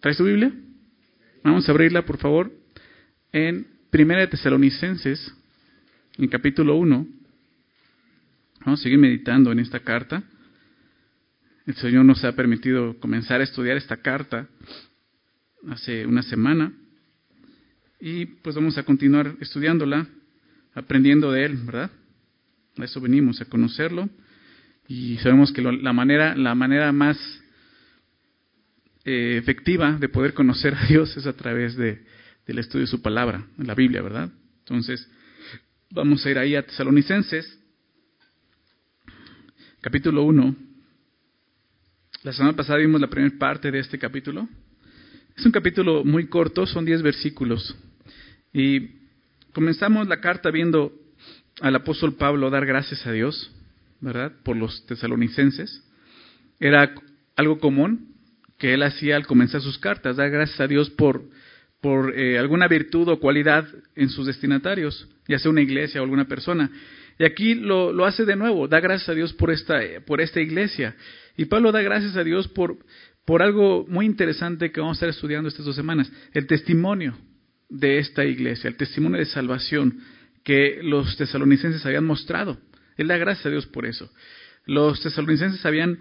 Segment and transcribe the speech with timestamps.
[0.00, 0.50] ¿Traes tu Biblia?
[1.44, 2.50] Vamos a abrirla, por favor,
[3.32, 5.34] en Primera de Tesalonicenses,
[6.16, 7.06] en capítulo 1.
[8.64, 10.22] Vamos a seguir meditando en esta carta.
[11.66, 14.48] El Señor nos ha permitido comenzar a estudiar esta carta
[15.68, 16.72] hace una semana
[18.00, 20.06] y pues vamos a continuar estudiándola,
[20.72, 21.90] aprendiendo de Él, ¿verdad?
[22.78, 24.08] A eso venimos, a conocerlo
[24.88, 27.18] y sabemos que la, manera, la manera más
[29.04, 32.04] eh, efectiva de poder conocer a Dios es a través de,
[32.46, 34.30] del estudio de su palabra, en la Biblia, ¿verdad?
[34.58, 35.08] Entonces,
[35.90, 37.58] vamos a ir ahí a Tesalonicenses,
[39.80, 40.54] capítulo 1.
[42.24, 44.46] La semana pasada vimos la primera parte de este capítulo.
[45.34, 47.74] Es un capítulo muy corto, son 10 versículos.
[48.52, 48.90] Y
[49.54, 50.92] comenzamos la carta viendo
[51.62, 53.50] al apóstol Pablo dar gracias a Dios,
[54.00, 54.32] ¿verdad?
[54.42, 55.82] Por los tesalonicenses.
[56.58, 56.94] Era
[57.36, 58.09] algo común
[58.60, 61.24] que él hacía al comenzar sus cartas, dar gracias a Dios por,
[61.80, 66.28] por eh, alguna virtud o cualidad en sus destinatarios, ya sea una iglesia o alguna
[66.28, 66.70] persona.
[67.18, 70.42] Y aquí lo, lo hace de nuevo, da gracias a Dios por esta, por esta
[70.42, 70.94] iglesia.
[71.38, 72.76] Y Pablo da gracias a Dios por,
[73.24, 77.16] por algo muy interesante que vamos a estar estudiando estas dos semanas, el testimonio
[77.70, 80.00] de esta iglesia, el testimonio de salvación
[80.44, 82.58] que los tesalonicenses habían mostrado.
[82.98, 84.10] Él da gracias a Dios por eso.
[84.66, 85.98] Los tesalonicenses habían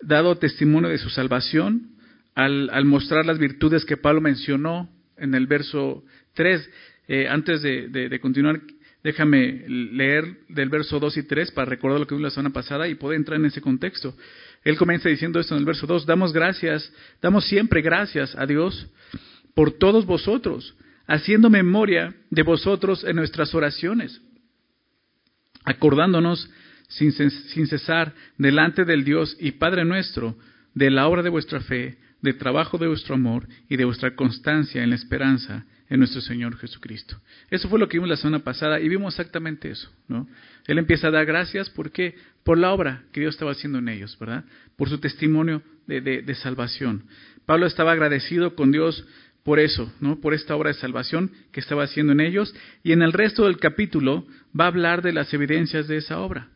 [0.00, 1.97] dado testimonio de su salvación
[2.38, 6.70] al, mostrar las virtudes que Pablo mencionó en el verso 3.
[7.08, 8.60] Eh, antes de, continuar,
[9.02, 12.86] déjame leer del verso 2 y 3 para recordar lo que vimos la semana pasada
[12.86, 14.14] y poder entrar en ese contexto.
[14.62, 18.88] Él comienza diciendo esto en el verso 2, damos gracias, damos siempre gracias a Dios
[19.54, 20.76] por todos vosotros,
[21.08, 24.20] haciendo memoria de vosotros en nuestras oraciones,
[25.64, 26.48] acordándonos
[26.86, 27.10] sin,
[27.66, 30.36] cesar delante del Dios y Padre nuestro
[30.74, 34.82] de la obra de vuestra fe, del trabajo de vuestro amor y de vuestra constancia
[34.82, 37.20] en la esperanza en nuestro Señor Jesucristo.
[37.50, 40.28] Eso fue lo que vimos la semana pasada y vimos exactamente eso, ¿no?
[40.66, 42.14] Él empieza a dar gracias, ¿por qué?
[42.44, 44.44] Por la obra que Dios estaba haciendo en ellos, ¿verdad?
[44.76, 47.04] Por su testimonio de, de salvación.
[47.46, 49.06] Pablo estaba agradecido con Dios
[49.42, 50.20] por eso, ¿no?
[50.20, 53.56] Por esta obra de salvación que estaba haciendo en ellos y en el resto del
[53.56, 54.26] capítulo
[54.58, 56.48] va a hablar de las evidencias de esa obra.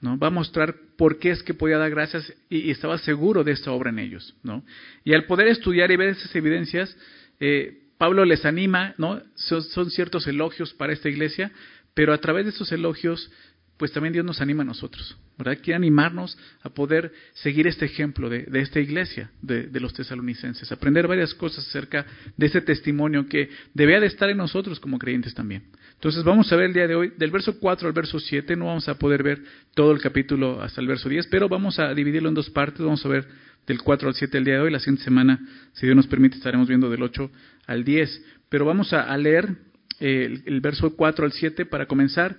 [0.00, 0.18] ¿No?
[0.18, 3.72] Va a mostrar por qué es que podía dar gracias y, estaba seguro de esta
[3.72, 4.64] obra en ellos, ¿no?
[5.04, 6.96] Y al poder estudiar y ver esas evidencias,
[7.40, 9.22] eh, Pablo les anima, ¿no?
[9.34, 11.50] Son, ciertos elogios para esta iglesia,
[11.94, 13.30] pero a través de esos elogios,
[13.76, 15.58] pues también Dios nos anima a nosotros, ¿verdad?
[15.62, 21.34] Quiere animarnos a poder seguir este ejemplo de, esta iglesia, de, los tesalonicenses, aprender varias
[21.34, 25.64] cosas acerca de ese testimonio que debía de estar en nosotros como creyentes también.
[25.94, 28.66] Entonces vamos a ver el día de hoy, del verso 4 al verso 7, no
[28.66, 29.42] vamos a poder ver
[29.74, 33.04] todo el capítulo hasta el verso 10, pero vamos a dividirlo en dos partes, vamos
[33.04, 33.26] a ver
[33.66, 34.70] del 4 al 7 el día de hoy.
[34.70, 35.40] La siguiente semana,
[35.72, 37.30] si Dios nos permite, estaremos viendo del 8
[37.66, 38.24] al 10.
[38.48, 39.56] Pero vamos a, leer
[40.00, 42.36] eh, el, verso 4 al 7 para comenzar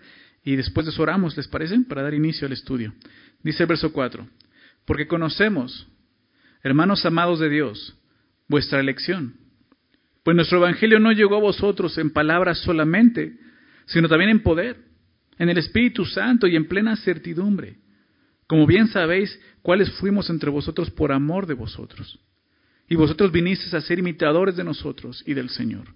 [0.52, 1.80] y después de oramos, ¿les parece?
[1.82, 2.94] Para dar inicio al estudio.
[3.44, 4.28] Dice el verso 4,
[4.86, 5.88] porque conocemos,
[6.64, 7.98] hermanos amados de Dios,
[8.48, 9.36] vuestra elección.
[10.24, 13.38] Pues nuestro Evangelio no llegó a vosotros en palabras solamente,
[13.86, 14.78] sino también en poder,
[15.38, 17.78] en el Espíritu Santo y en plena certidumbre
[18.48, 22.20] como bien sabéis, cuáles fuimos entre vosotros por amor de vosotros.
[22.88, 25.94] Y vosotros vinisteis a ser imitadores de nosotros y del Señor,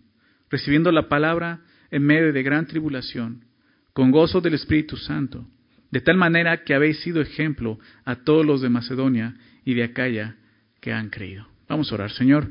[0.50, 3.46] recibiendo la palabra en medio de gran tribulación,
[3.94, 5.48] con gozo del Espíritu Santo,
[5.92, 9.36] de tal manera que habéis sido ejemplo a todos los de Macedonia
[9.66, 10.38] y de Acaya
[10.80, 11.48] que han creído.
[11.68, 12.50] Vamos a orar, Señor.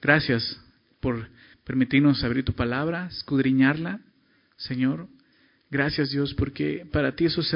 [0.00, 0.60] Gracias
[1.00, 1.28] por
[1.64, 4.00] permitirnos abrir tu palabra, escudriñarla,
[4.56, 5.08] Señor.
[5.70, 7.52] Gracias, Dios, porque para ti eso es,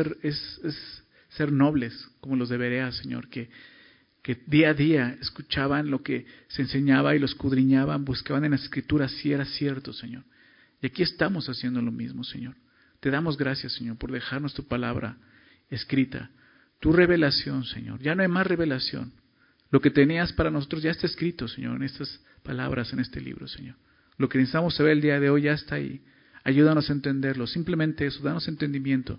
[0.63, 3.49] es ser nobles como los de Berea, Señor, que,
[4.23, 8.65] que día a día escuchaban lo que se enseñaba y lo escudriñaban, buscaban en las
[8.65, 10.25] escrituras si era cierto, Señor.
[10.83, 12.55] Y aquí estamos haciendo lo mismo, Señor.
[13.03, 15.17] Te damos gracias, Señor, por dejarnos tu palabra
[15.71, 16.31] escrita,
[16.79, 17.99] tu revelación, Señor.
[18.01, 19.13] Ya no hay más revelación.
[19.73, 23.49] Lo que tenías para nosotros ya está escrito, Señor, en estas palabras, en este libro,
[23.49, 23.75] Señor.
[24.19, 26.01] Lo que necesitamos saber el día de hoy ya está ahí.
[26.45, 27.49] Ayúdanos a entenderlo.
[27.49, 29.19] Simplemente eso, danos entendimiento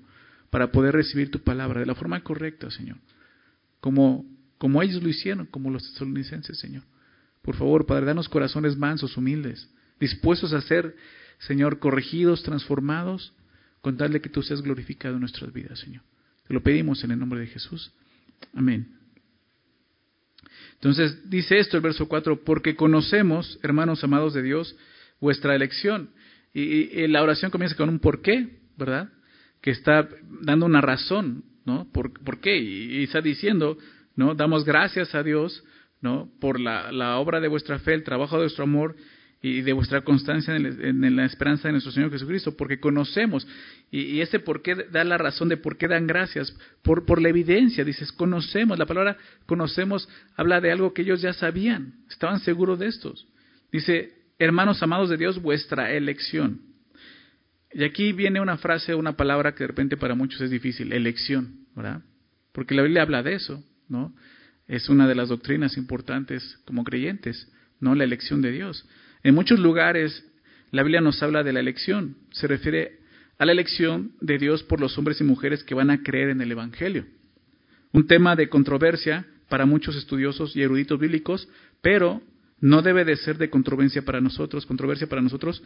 [0.49, 2.95] para poder recibir tu palabra de la forma correcta, Señor.
[3.81, 4.25] Como,
[4.59, 6.83] como ellos lo hicieron, como los tesalonicenses, Señor.
[7.41, 9.69] Por favor, Padre, danos corazones mansos, humildes,
[9.99, 10.95] dispuestos a ser,
[11.39, 13.33] Señor, corregidos, transformados,
[13.83, 16.03] con tal de que tú seas glorificado en nuestras vidas, Señor.
[16.47, 17.91] Te lo pedimos en el nombre de Jesús.
[18.53, 18.87] Amén.
[20.75, 24.73] Entonces dice esto el verso 4, porque conocemos, hermanos amados de Dios,
[25.19, 26.11] vuestra elección.
[26.53, 29.09] Y, la oración comienza con un por qué, ¿verdad?
[29.59, 30.07] que está
[30.41, 31.85] dando una razón, ¿no?
[31.91, 32.57] ¿Por, qué?
[32.57, 33.77] Y, está diciendo,
[34.15, 34.33] ¿no?
[34.33, 35.61] Damos gracias a Dios,
[35.99, 36.31] ¿no?
[36.39, 38.95] Por la obra de vuestra fe, el trabajo de vuestro amor
[39.45, 43.45] y de vuestra constancia en, la esperanza de nuestro Señor Jesucristo, porque conocemos,
[43.91, 47.21] y, y, ese por qué da la razón de por qué dan gracias, por, por
[47.21, 50.07] la evidencia, dices, conocemos, la palabra conocemos
[50.37, 53.27] habla de algo que ellos ya sabían, estaban seguros de estos.
[53.69, 56.61] Dice, hermanos amados de Dios, vuestra elección.
[57.73, 61.65] Y aquí viene una frase, una palabra que de repente para muchos es difícil, elección,
[61.75, 62.01] ¿verdad?
[62.53, 64.15] Porque la Biblia habla de eso, ¿no?
[64.67, 67.51] Es una de las doctrinas importantes como creyentes,
[67.81, 67.93] ¿no?
[67.93, 68.87] La elección de Dios.
[69.23, 70.25] En muchos lugares
[70.71, 72.99] la Biblia nos habla de la elección, se refiere
[73.37, 76.41] a la elección de Dios por los hombres y mujeres que van a creer en
[76.41, 77.05] el Evangelio.
[77.91, 81.47] Un tema de controversia para muchos estudiosos y eruditos bíblicos,
[81.81, 82.23] pero
[82.59, 85.63] no debe de ser de controversia para nosotros, controversia para nosotros,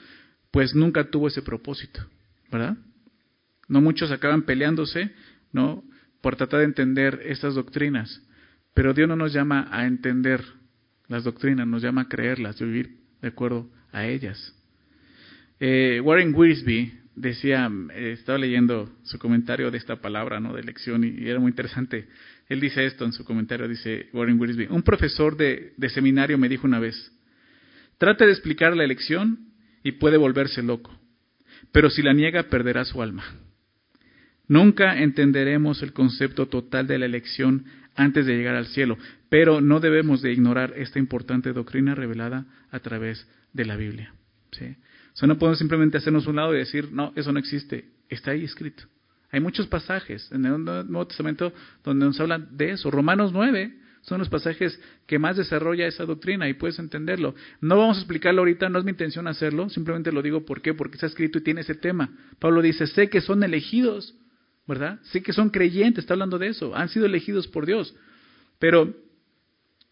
[0.52, 2.06] pues nunca tuvo ese propósito,
[2.52, 2.78] ¿verdad?
[3.70, 5.14] No muchos acaban peleándose,
[5.54, 5.84] ¿no?
[6.22, 8.22] Por tratar de entender estas doctrinas,
[8.74, 10.44] pero Dios no nos llama a entender
[11.08, 14.54] las doctrinas, nos llama a creerlas, a vivir de acuerdo a ellas.
[15.60, 20.54] Eh, Warren Wiersbe decía, eh, estaba leyendo su comentario de esta palabra, ¿no?
[20.54, 22.08] De elección, y, era muy interesante.
[22.48, 24.68] Él dice esto en su comentario, dice Warren Wiersbe.
[24.70, 27.12] Un profesor de, de seminario me dijo una vez,
[27.98, 29.50] trate de explicar la elección
[29.84, 30.98] y puede volverse loco,
[31.72, 33.24] pero si la niega perderá su alma.
[34.48, 37.66] Nunca entenderemos el concepto total de la elección
[37.98, 38.98] antes de llegar al cielo,
[39.28, 44.14] pero no debemos de ignorar esta importante doctrina revelada a través de la Biblia.
[44.52, 44.66] ¿sí?
[45.14, 48.32] O sea, no podemos simplemente hacernos un lado y decir, no, eso no existe, está
[48.32, 48.84] ahí escrito.
[49.32, 51.52] Hay muchos pasajes en el Nuevo Testamento
[51.84, 52.90] donde nos hablan de eso.
[52.90, 57.36] Romanos 9 son los pasajes que más desarrolla esa doctrina y puedes entenderlo.
[57.60, 60.74] No vamos a explicarlo ahorita, no es mi intención hacerlo, simplemente lo digo ¿por qué?
[60.74, 62.10] porque está escrito y tiene ese tema.
[62.40, 64.16] Pablo dice, sé que son elegidos,
[64.68, 65.00] ¿verdad?
[65.04, 67.96] Sé que son creyentes, está hablando de eso, han sido elegidos por Dios.
[68.60, 68.94] Pero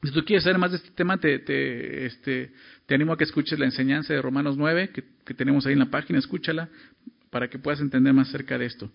[0.03, 2.51] si tú quieres saber más de este tema, te, te, este,
[2.85, 5.79] te animo a que escuches la enseñanza de Romanos 9, que, que, tenemos ahí en
[5.79, 6.69] la página, escúchala,
[7.29, 8.91] para que puedas entender más acerca de esto.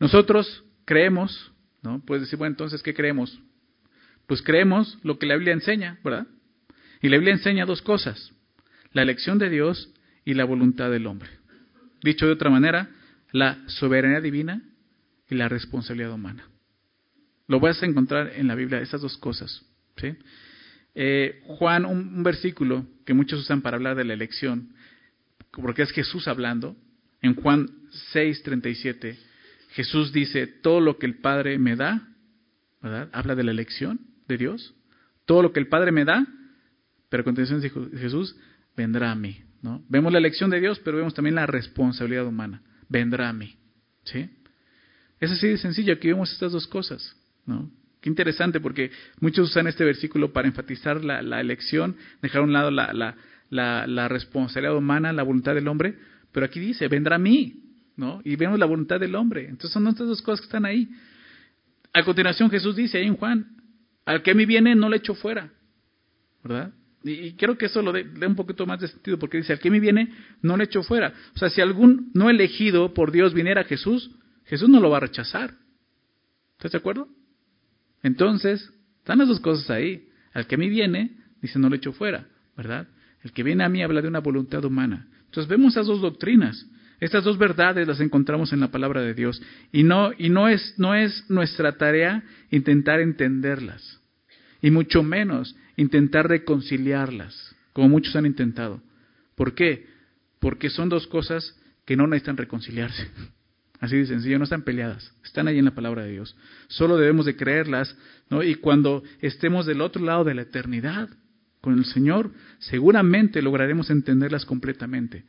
[0.00, 2.04] Nosotros creemos, ¿no?
[2.04, 3.40] Puedes decir, bueno, entonces, ¿qué creemos?
[4.26, 6.26] Pues creemos lo que la Biblia enseña, ¿verdad?
[7.00, 8.32] Y la Biblia enseña dos cosas,
[8.92, 9.92] la elección de Dios
[10.24, 11.30] y la voluntad del hombre.
[12.02, 12.90] Dicho de otra manera,
[13.32, 14.62] la soberanía divina
[15.30, 16.48] y la responsabilidad humana.
[17.46, 19.64] Lo vas a encontrar en la Biblia, esas dos cosas.
[19.96, 20.14] ¿sí?
[20.94, 24.74] Eh, Juan, un, versículo que muchos usan para hablar de la elección,
[25.52, 26.76] porque es Jesús hablando,
[27.22, 27.68] en Juan
[28.12, 29.16] 6:37,
[29.70, 32.08] Jesús dice, todo lo que el Padre me da,
[32.82, 33.08] ¿verdad?
[33.12, 34.74] Habla de la elección de Dios,
[35.26, 36.26] todo lo que el Padre me da,
[37.08, 38.36] pero a continuación dijo Jesús,
[38.76, 39.42] vendrá a mí.
[39.62, 39.84] ¿no?
[39.88, 43.56] Vemos la elección de Dios, pero vemos también la responsabilidad humana, vendrá a mí.
[44.04, 44.30] ¿sí?
[45.20, 47.14] Es así de sencillo, aquí vemos estas dos cosas.
[47.46, 47.70] ¿no?
[48.00, 48.90] Qué interesante, porque
[49.20, 55.12] muchos usan este versículo para enfatizar la, elección, dejar a un lado la, responsabilidad humana,
[55.12, 55.96] la voluntad del hombre,
[56.32, 57.62] pero aquí dice, vendrá a mí,
[57.96, 58.22] ¿no?
[58.24, 59.42] Y vemos la voluntad del hombre.
[59.42, 60.88] Entonces son estas dos cosas que están ahí.
[61.92, 63.56] A continuación Jesús dice ahí en Juan,
[64.06, 65.50] al que a mí viene no le echo fuera,
[66.42, 66.72] ¿verdad?
[67.02, 69.68] Y, creo que eso lo dé un poquito más de sentido, porque dice, al que
[69.68, 71.12] a mí viene no le echo fuera.
[71.34, 74.10] O sea, si algún no elegido por Dios viniera a Jesús,
[74.50, 75.54] Jesús no lo va a rechazar.
[76.56, 77.08] ¿Estás de acuerdo?
[78.02, 78.68] Entonces,
[78.98, 80.08] están las dos cosas ahí.
[80.32, 82.26] Al que a mí viene, dice, no lo echo fuera,
[82.56, 82.88] ¿verdad?
[83.22, 85.06] El que viene a mí habla de una voluntad humana.
[85.26, 86.66] Entonces vemos esas dos doctrinas.
[86.98, 89.40] Estas dos verdades las encontramos en la palabra de Dios.
[89.70, 94.00] Y no, y no es, no es nuestra tarea intentar entenderlas.
[94.60, 98.82] Y mucho menos intentar reconciliarlas, como muchos han intentado.
[99.36, 99.86] ¿Por qué?
[100.40, 103.08] Porque son dos cosas que no necesitan reconciliarse.
[103.80, 106.36] Así de sencillo, no están peleadas, están ahí en la palabra de Dios.
[106.68, 107.96] Solo debemos de creerlas,
[108.28, 108.42] ¿no?
[108.42, 111.08] Y cuando estemos del otro lado de la eternidad
[111.62, 115.24] con el Señor, seguramente lograremos entenderlas completamente.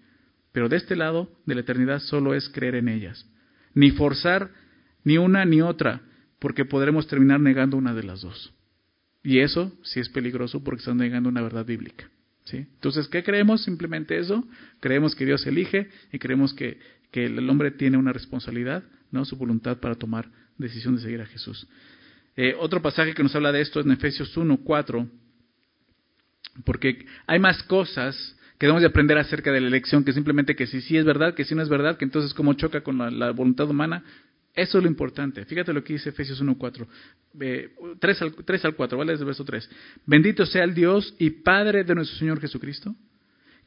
[0.51, 3.25] Pero de este lado de la eternidad solo es creer en ellas.
[3.74, 4.51] Ni forzar
[5.05, 6.01] ni una ni otra,
[6.39, 8.53] porque podremos terminar negando una de las dos.
[9.24, 12.10] Y eso sí es peligroso porque están negando una verdad bíblica.
[12.46, 12.58] ¿sí?
[12.58, 13.63] Entonces, ¿qué creemos?
[13.63, 14.46] Simplemente eso.
[14.81, 16.79] Creemos que Dios elige y creemos que
[17.12, 19.25] que el hombre tiene una responsabilidad, ¿no?
[19.25, 21.68] Su voluntad para tomar decisión de seguir a Jesús.
[22.36, 25.08] Eh, otro pasaje que nos habla de esto es en Efesios 1, 4,
[26.63, 30.68] porque hay más cosas que debemos de aprender acerca de la elección que simplemente que
[30.68, 33.32] si sí es verdad, que si no es verdad, que entonces cómo choca con la,
[33.32, 34.03] voluntad humana.
[34.53, 35.46] Eso es lo importante.
[35.46, 36.88] Fíjate lo que dice Efesios 1, 4.
[38.00, 39.13] 3, al, 3 al 4, ¿vale?
[39.13, 39.70] Desde el verso 3.
[40.06, 42.94] Bendito sea el Dios y Padre de nuestro Señor Jesucristo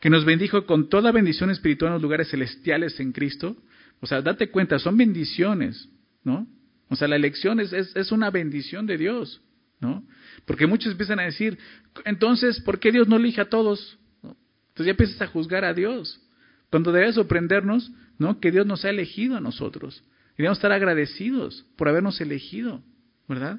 [0.05, 3.57] que nos bendijo con toda bendición espiritual en los lugares celestiales en Cristo.
[4.01, 5.89] O sea, date cuenta, son bendiciones,
[6.23, 6.47] ¿no?
[6.91, 9.41] O sea, la elección es, es, una bendición de Dios,
[9.81, 10.07] ¿no?
[10.45, 11.57] Porque muchos empiezan a decir,
[12.05, 13.99] entonces, ¿por qué Dios no elige a todos?
[14.23, 16.21] Entonces ya empiezas a juzgar a Dios.
[16.69, 18.41] Cuando debe sorprendernos, ¿no?
[18.41, 20.05] Que Dios nos ha elegido a nosotros.
[20.35, 22.83] Y debemos estar agradecidos por habernos elegido,
[23.27, 23.59] ¿verdad?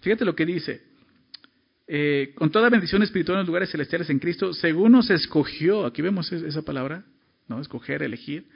[0.00, 0.82] Fíjate lo que dice.
[1.88, 6.02] Eh, con toda bendición espiritual en los lugares celestiales en Cristo, según nos escogió, aquí
[6.02, 7.04] vemos esa palabra,
[7.48, 7.60] ¿no?
[7.60, 8.48] Escoger, elegir.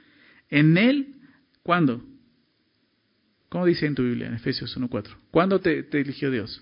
[0.49, 1.15] En Él,
[1.63, 2.03] ¿cuándo?
[3.49, 5.15] ¿Cómo dice en tu Biblia, en Efesios 1.4?
[5.31, 6.61] ¿Cuándo te, te eligió Dios?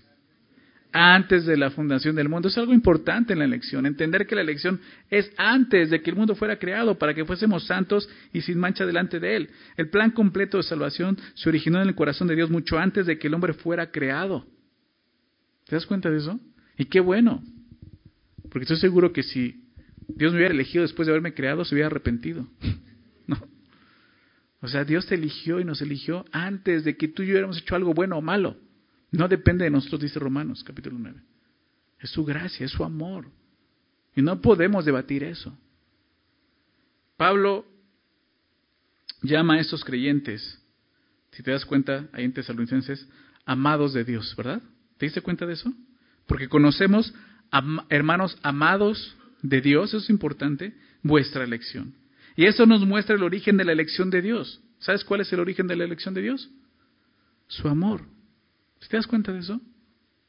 [0.92, 2.48] antes de la fundación del mundo.
[2.48, 6.16] Es algo importante en la elección, entender que la elección es antes de que el
[6.16, 9.50] mundo fuera creado, para que fuésemos santos y sin mancha delante de Él.
[9.76, 13.18] El plan completo de salvación se originó en el corazón de Dios mucho antes de
[13.18, 14.46] que el hombre fuera creado.
[15.66, 16.40] ¿Te das cuenta de eso?
[16.80, 17.42] Y qué bueno,
[18.44, 19.62] porque estoy seguro que si
[20.08, 22.48] Dios me hubiera elegido después de haberme creado, se hubiera arrepentido.
[23.26, 23.36] no.
[24.62, 27.58] O sea, Dios te eligió y nos eligió antes de que tú y yo hubiéramos
[27.58, 28.56] hecho algo bueno o malo.
[29.10, 31.20] No depende de nosotros, dice Romanos capítulo 9.
[31.98, 33.26] Es su gracia, es su amor.
[34.16, 35.54] Y no podemos debatir eso.
[37.18, 37.66] Pablo
[39.20, 40.58] llama a estos creyentes,
[41.32, 43.06] si te das cuenta, ahí en Tesalonicenses,
[43.44, 44.62] amados de Dios, ¿verdad?
[44.96, 45.70] ¿Te diste cuenta de eso?
[46.30, 47.12] Porque conocemos,
[47.88, 51.96] hermanos amados de Dios, eso es importante, vuestra elección.
[52.36, 54.62] Y eso nos muestra el origen de la elección de Dios.
[54.78, 56.48] ¿Sabes cuál es el origen de la elección de Dios?
[57.48, 58.02] Su amor.
[58.88, 59.60] ¿Te das cuenta de eso?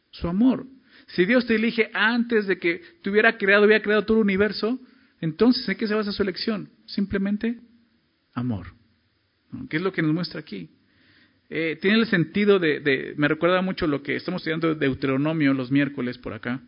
[0.09, 0.65] Su amor.
[1.09, 4.79] Si Dios te elige antes de que te hubiera creado, hubiera creado todo el universo,
[5.19, 6.71] entonces ¿en qué se basa su elección?
[6.87, 7.59] Simplemente
[8.33, 8.73] amor.
[9.69, 10.71] ¿Qué es lo que nos muestra aquí?
[11.53, 15.69] Eh, tiene el sentido de, me recuerda mucho lo que estamos estudiando de Deuteronomio los
[15.69, 16.61] miércoles por acá,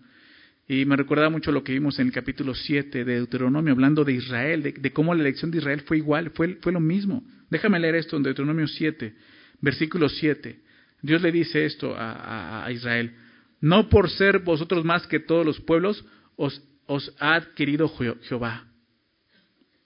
[0.68, 4.12] y me recuerda mucho lo que vimos en el capítulo 7 de Deuteronomio, hablando de
[4.12, 7.24] Israel, de, cómo la elección de Israel fue igual, fue, fue lo mismo.
[7.50, 9.14] Déjame leer esto en Deuteronomio 7,
[9.62, 10.60] versículo 7.
[11.02, 13.14] Dios le dice esto a, Israel,
[13.62, 17.88] no por ser vosotros más que todos los pueblos, os, os ha adquirido
[18.24, 18.66] Jehová.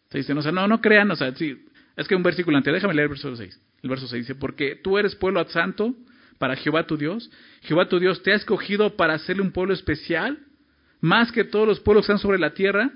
[0.10, 1.56] Se dice, o sea, no, no crean, o sea, sí,
[1.96, 3.67] es que un versículo antes, déjame leer el verso 6.
[3.84, 5.96] El verso 6 dice, porque tú eres pueblo santo
[6.38, 7.30] para Jehová tu Dios.
[7.62, 10.40] Jehová tu Dios te ha escogido para hacerle un pueblo especial,
[11.00, 12.92] más que todos los pueblos que están sobre la tierra.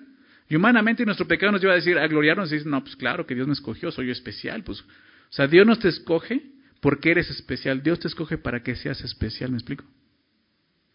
[0.50, 3.26] Y humanamente nuestro pecado nos lleva a decir, a gloriarnos y decir, no, pues claro
[3.26, 4.64] que Dios me escogió, soy yo especial.
[4.64, 4.86] Pues, o
[5.30, 6.42] sea, Dios nos te escoge
[6.82, 7.82] porque eres especial.
[7.82, 9.86] Dios te escoge para que seas especial, ¿me explico?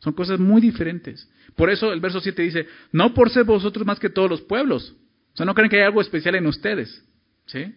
[0.00, 1.30] Son cosas muy diferentes.
[1.54, 4.94] Por eso el verso 7 dice, no por ser vosotros más que todos los pueblos.
[5.32, 7.02] O sea, no creen que hay algo especial en ustedes.
[7.46, 7.74] ¿Sí?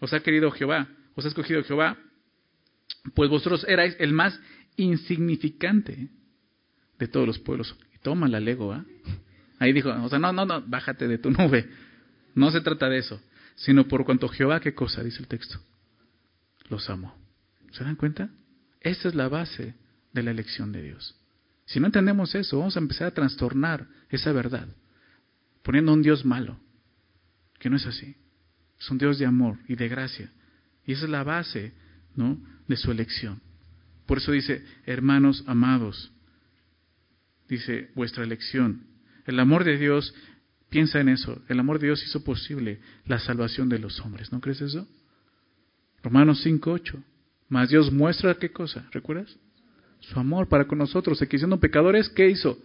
[0.00, 1.96] Os ha querido Jehová, os ha escogido Jehová,
[3.14, 4.38] pues vosotros erais el más
[4.76, 6.08] insignificante
[6.98, 7.76] de todos los pueblos.
[7.94, 8.84] Y toma la lego, ¿ah?
[9.58, 11.68] Ahí dijo, o sea, no, no, no, bájate de tu nube.
[12.34, 13.20] No se trata de eso,
[13.54, 15.02] sino por cuanto Jehová, ¿qué cosa?
[15.02, 15.60] Dice el texto.
[16.68, 17.16] Los amó.
[17.72, 18.30] ¿Se dan cuenta?
[18.80, 19.74] Esa es la base
[20.12, 21.16] de la elección de Dios.
[21.66, 24.68] Si no entendemos eso, vamos a empezar a trastornar esa verdad,
[25.62, 26.58] poniendo un Dios malo,
[27.58, 28.16] que no es así.
[28.78, 30.30] Es un Dios de amor y de gracia.
[30.86, 31.72] Y esa es la base
[32.16, 32.38] ¿no?
[32.68, 33.40] de su elección.
[34.06, 36.12] Por eso dice, hermanos amados,
[37.48, 38.86] dice vuestra elección.
[39.26, 40.14] El amor de Dios,
[40.68, 44.32] piensa en eso, el amor de Dios hizo posible la salvación de los hombres.
[44.32, 44.86] ¿No crees eso?
[46.02, 47.02] Romanos 5.8.
[47.48, 49.36] Mas Dios muestra qué cosa, ¿recuerdas?
[50.00, 52.58] Su amor para con nosotros, que siendo pecadores, ¿qué hizo?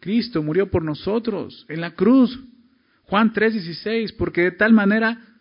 [0.00, 2.38] Cristo murió por nosotros en la cruz.
[3.04, 5.31] Juan 3:16, porque de tal manera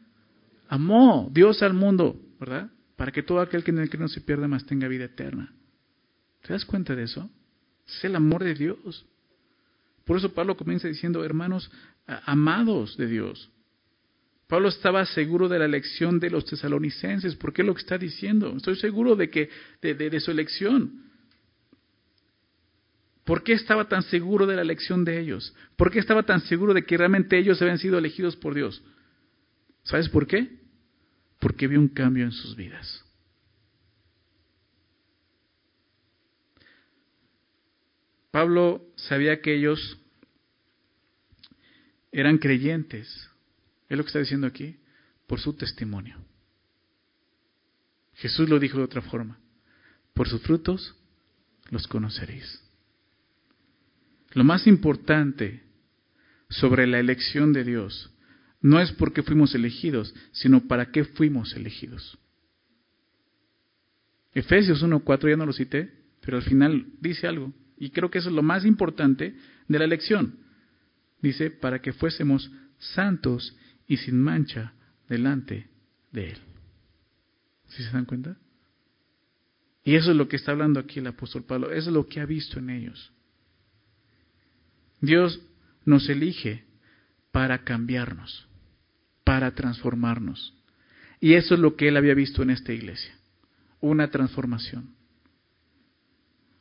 [0.71, 2.71] amó Dios al mundo, ¿verdad?
[2.95, 5.53] Para que todo aquel que en que no se pierda más tenga vida eterna.
[6.41, 7.29] ¿Te das cuenta de eso?
[7.85, 9.05] Es el amor de Dios.
[10.05, 11.69] Por eso Pablo comienza diciendo, hermanos
[12.25, 13.51] amados de Dios,
[14.47, 17.35] Pablo estaba seguro de la elección de los tesalonicenses.
[17.35, 18.53] ¿Por qué lo que está diciendo?
[18.55, 19.49] Estoy seguro de, que,
[19.81, 21.03] de, su elección.
[23.25, 25.53] ¿Por qué estaba tan seguro de la elección de ellos?
[25.75, 28.81] ¿Por qué estaba tan seguro de que realmente ellos habían sido elegidos por Dios?
[29.83, 30.60] ¿Sabes por qué?
[31.41, 33.03] Porque vio un cambio en sus vidas.
[38.31, 39.99] Pablo sabía que ellos
[42.13, 43.29] eran creyentes,
[43.89, 44.77] es lo que está diciendo aquí,
[45.27, 46.17] por su testimonio.
[48.15, 49.39] Jesús lo dijo de otra forma,
[50.13, 50.95] por sus frutos
[51.69, 52.63] los conoceréis.
[54.33, 55.63] Lo más importante
[56.49, 58.11] sobre la elección de Dios
[58.61, 62.17] no es porque fuimos elegidos, sino para qué fuimos elegidos.
[64.33, 65.91] Efesios 1.4 ya no lo cité,
[66.21, 69.35] pero al final dice algo, y creo que eso es lo más importante
[69.67, 70.37] de la elección.
[71.21, 73.55] Dice, para que fuésemos santos
[73.87, 74.73] y sin mancha
[75.09, 75.67] delante
[76.11, 76.37] de Él.
[77.67, 78.37] ¿Sí se dan cuenta?
[79.83, 82.25] Y eso es lo que está hablando aquí el apóstol Pablo, es lo que ha
[82.25, 83.11] visto en ellos.
[84.99, 85.41] Dios
[85.85, 86.65] nos elige
[87.31, 88.47] para cambiarnos,
[89.23, 90.53] para transformarnos.
[91.19, 93.13] Y eso es lo que él había visto en esta iglesia,
[93.79, 94.95] una transformación.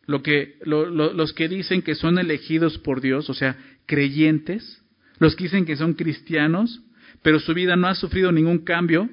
[0.06, 4.82] Lo que, los que dicen que son elegidos por Dios, o sea, creyentes,
[5.18, 6.82] los que dicen que son cristianos,
[7.22, 9.08] pero su vida no ha sufrido ningún cambio,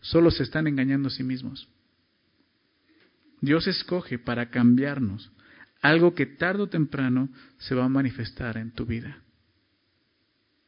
[0.00, 1.68] solo se están engañando a sí mismos.
[3.40, 5.30] Dios escoge para cambiarnos
[5.82, 7.28] algo que tarde o temprano
[7.58, 9.22] se va a manifestar en tu vida.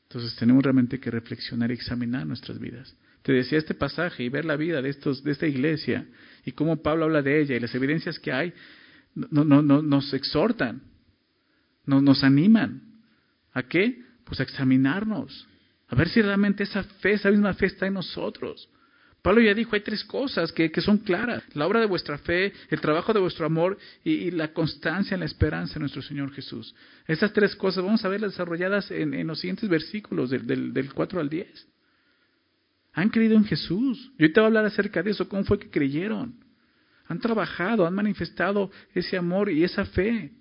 [0.08, 2.96] Entonces tenemos realmente que reflexionar y examinar nuestras vidas.
[3.22, 6.06] Te decía este pasaje y ver la vida de, estos, de esta iglesia
[6.46, 8.54] y cómo Pablo habla de ella y las evidencias que hay,
[9.14, 10.82] no, no, no, nos exhortan,
[11.84, 12.82] nos, nos animan.
[13.52, 14.02] ¿A qué?
[14.24, 15.46] Pues a examinarnos,
[15.88, 18.68] a ver si realmente esa fe, esa misma fe está en nosotros.
[19.22, 21.42] Pablo ya dijo, hay tres cosas que, son claras.
[21.54, 25.26] La obra de vuestra fe, el trabajo de vuestro amor y, la constancia en la
[25.26, 26.74] esperanza en nuestro Señor Jesús.
[27.06, 31.28] Esas tres cosas vamos a verlas desarrolladas en, los siguientes versículos del, del, 4 al
[31.28, 31.68] 10.
[32.92, 34.12] Han creído en Jesús.
[34.18, 36.44] Yo te voy a hablar acerca de eso, cómo fue que creyeron.
[37.06, 40.32] Han trabajado, han manifestado ese amor y esa fe,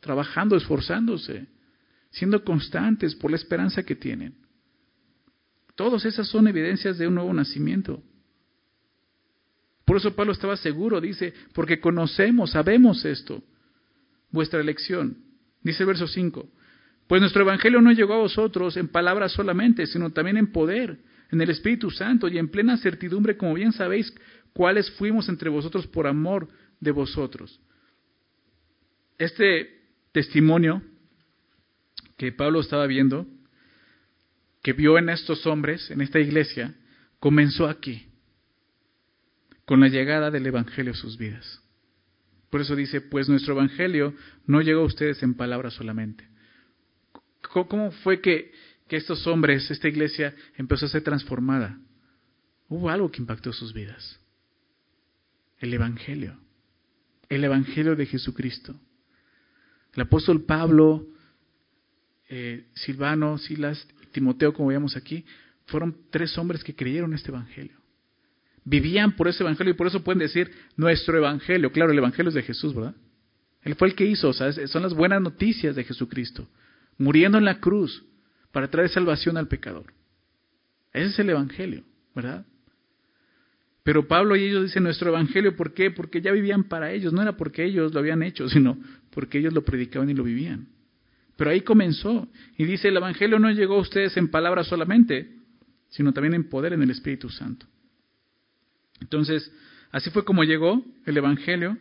[0.00, 1.46] trabajando, esforzándose,
[2.10, 4.45] siendo constantes por la esperanza que tienen.
[5.76, 8.02] Todas esas son evidencias de un nuevo nacimiento.
[9.84, 13.44] Por eso Pablo estaba seguro, dice, porque conocemos, sabemos esto,
[14.30, 15.18] vuestra elección.
[15.62, 16.48] Dice el verso 5,
[17.06, 20.98] pues nuestro Evangelio no llegó a vosotros en palabras solamente, sino también en poder,
[21.30, 24.12] en el Espíritu Santo y en plena certidumbre, como bien sabéis,
[24.52, 26.48] cuáles fuimos entre vosotros por amor
[26.80, 27.60] de vosotros.
[29.18, 30.82] Este testimonio
[32.16, 33.26] que Pablo estaba viendo
[34.66, 36.74] que vio en estos hombres, en esta iglesia,
[37.20, 38.08] comenzó aquí,
[39.64, 41.62] con la llegada del Evangelio a sus vidas.
[42.50, 44.12] Por eso dice, pues nuestro Evangelio
[44.44, 46.26] no llegó a ustedes en palabras solamente.
[47.42, 48.50] ¿Cómo fue que,
[48.88, 51.78] estos hombres, esta iglesia, empezó a ser transformada?
[52.68, 54.18] Hubo algo que impactó sus vidas.
[55.60, 56.40] El Evangelio.
[57.28, 58.74] El Evangelio de Jesucristo.
[59.94, 61.06] El apóstol Pablo,
[62.28, 65.24] eh, Silvano, Silas Timoteo, como veíamos aquí,
[65.66, 67.76] fueron tres hombres que creyeron este Evangelio.
[68.64, 71.70] Vivían por ese Evangelio y por eso pueden decir nuestro Evangelio.
[71.70, 72.94] Claro, el Evangelio es de Jesús, ¿verdad?
[73.62, 76.48] Él fue el que hizo, o sea, son las buenas noticias de Jesucristo,
[76.96, 78.04] muriendo en la cruz
[78.52, 79.92] para traer salvación al pecador.
[80.94, 82.46] Ese es el Evangelio, ¿verdad?
[83.82, 85.90] Pero Pablo y ellos dicen nuestro Evangelio, ¿por qué?
[85.90, 88.78] Porque ya vivían para ellos, no era porque ellos lo habían hecho, sino
[89.10, 90.68] porque ellos lo predicaban y lo vivían.
[91.36, 92.28] Pero ahí comenzó.
[92.56, 95.36] Y dice, el Evangelio no llegó a ustedes en palabras solamente,
[95.90, 97.66] sino también en poder en el Espíritu Santo.
[99.00, 99.52] Entonces,
[99.92, 101.76] así fue como llegó el Evangelio.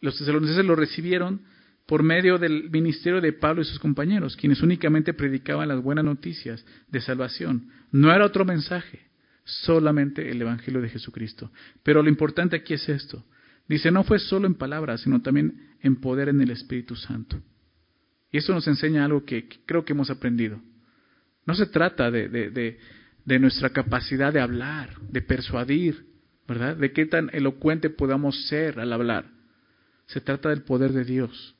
[0.00, 1.42] Los tesalonicenses lo recibieron
[1.86, 6.64] por medio del ministerio de Pablo y sus compañeros, quienes únicamente predicaban las buenas noticias
[6.88, 7.68] de salvación.
[7.90, 9.00] No era otro mensaje,
[9.44, 11.50] solamente el Evangelio de Jesucristo.
[11.82, 13.24] Pero lo importante aquí es esto.
[13.68, 17.40] Dice, no fue solo en palabras, sino también en poder en el Espíritu Santo.
[18.32, 20.60] Y eso nos enseña algo que, creo que hemos aprendido.
[21.46, 22.78] No se trata de,
[23.38, 26.06] nuestra capacidad de hablar, de persuadir,
[26.48, 26.76] ¿verdad?
[26.76, 29.26] De qué tan elocuente podamos ser al hablar.
[30.06, 31.54] Se trata del poder de Dios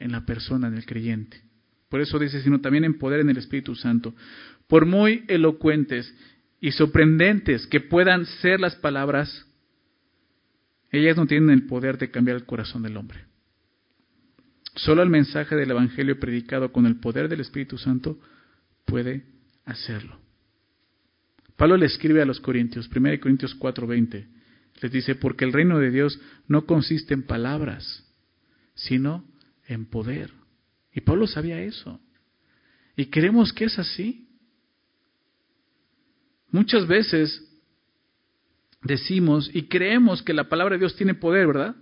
[0.00, 1.40] en la persona, en el creyente.
[1.88, 4.14] Por eso dice, sino también en poder en el Espíritu Santo.
[4.66, 6.12] Por muy elocuentes
[6.60, 9.46] y sorprendentes que puedan ser las palabras,
[10.90, 13.31] ellas no tienen el poder de cambiar el corazón del hombre.
[14.74, 18.18] Solo el mensaje del Evangelio predicado con el poder del Espíritu Santo
[18.84, 19.26] puede
[19.64, 20.18] hacerlo.
[21.56, 24.26] Pablo le escribe a los Corintios, 1 Corintios 4:20,
[24.80, 28.04] les dice, porque el reino de Dios no consiste en palabras,
[28.74, 29.24] sino
[29.66, 30.32] en poder.
[30.92, 32.00] Y Pablo sabía eso.
[32.96, 34.28] Y creemos que es así.
[36.50, 37.48] Muchas veces
[38.82, 41.76] decimos y creemos que la palabra de Dios tiene poder, ¿verdad?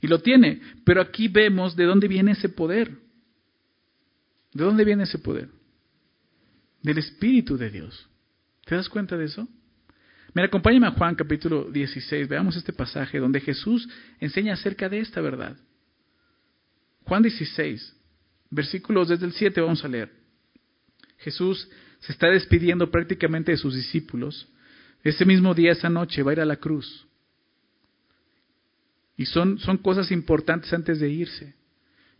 [0.00, 0.60] Y lo tiene.
[0.84, 2.90] Pero aquí vemos de dónde viene ese poder.
[4.52, 5.48] ¿De dónde viene ese poder?
[6.82, 8.08] Del Espíritu de Dios.
[8.64, 9.48] ¿Te das cuenta de eso?
[10.34, 12.28] Mira, acompáñame a Juan capítulo 16.
[12.28, 13.88] Veamos este pasaje donde Jesús
[14.20, 15.56] enseña acerca de esta verdad.
[17.04, 17.96] Juan 16,
[18.50, 20.12] versículos desde el 7 vamos a leer.
[21.18, 21.68] Jesús
[22.00, 24.48] se está despidiendo prácticamente de sus discípulos.
[25.02, 27.05] Ese mismo día, esa noche, va a ir a la cruz.
[29.16, 31.54] Y son, son cosas importantes antes de irse.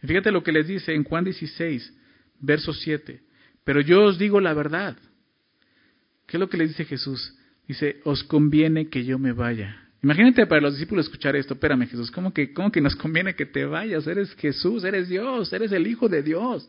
[0.01, 1.93] fíjate lo que les dice en Juan 16,
[2.41, 3.21] verso 7.
[3.65, 4.97] Pero yo os digo la verdad.
[6.27, 7.37] ¿Qué es lo que le dice Jesús?
[7.69, 9.83] Dice, os conviene que yo me vaya.
[10.03, 13.47] Imagínate para los discípulos escuchar esto, espérame Jesús, ¿cómo que, ¿cómo que nos conviene que
[13.47, 14.07] te vayas?
[14.07, 16.69] Eres Jesús, eres Dios, eres el Hijo de Dios.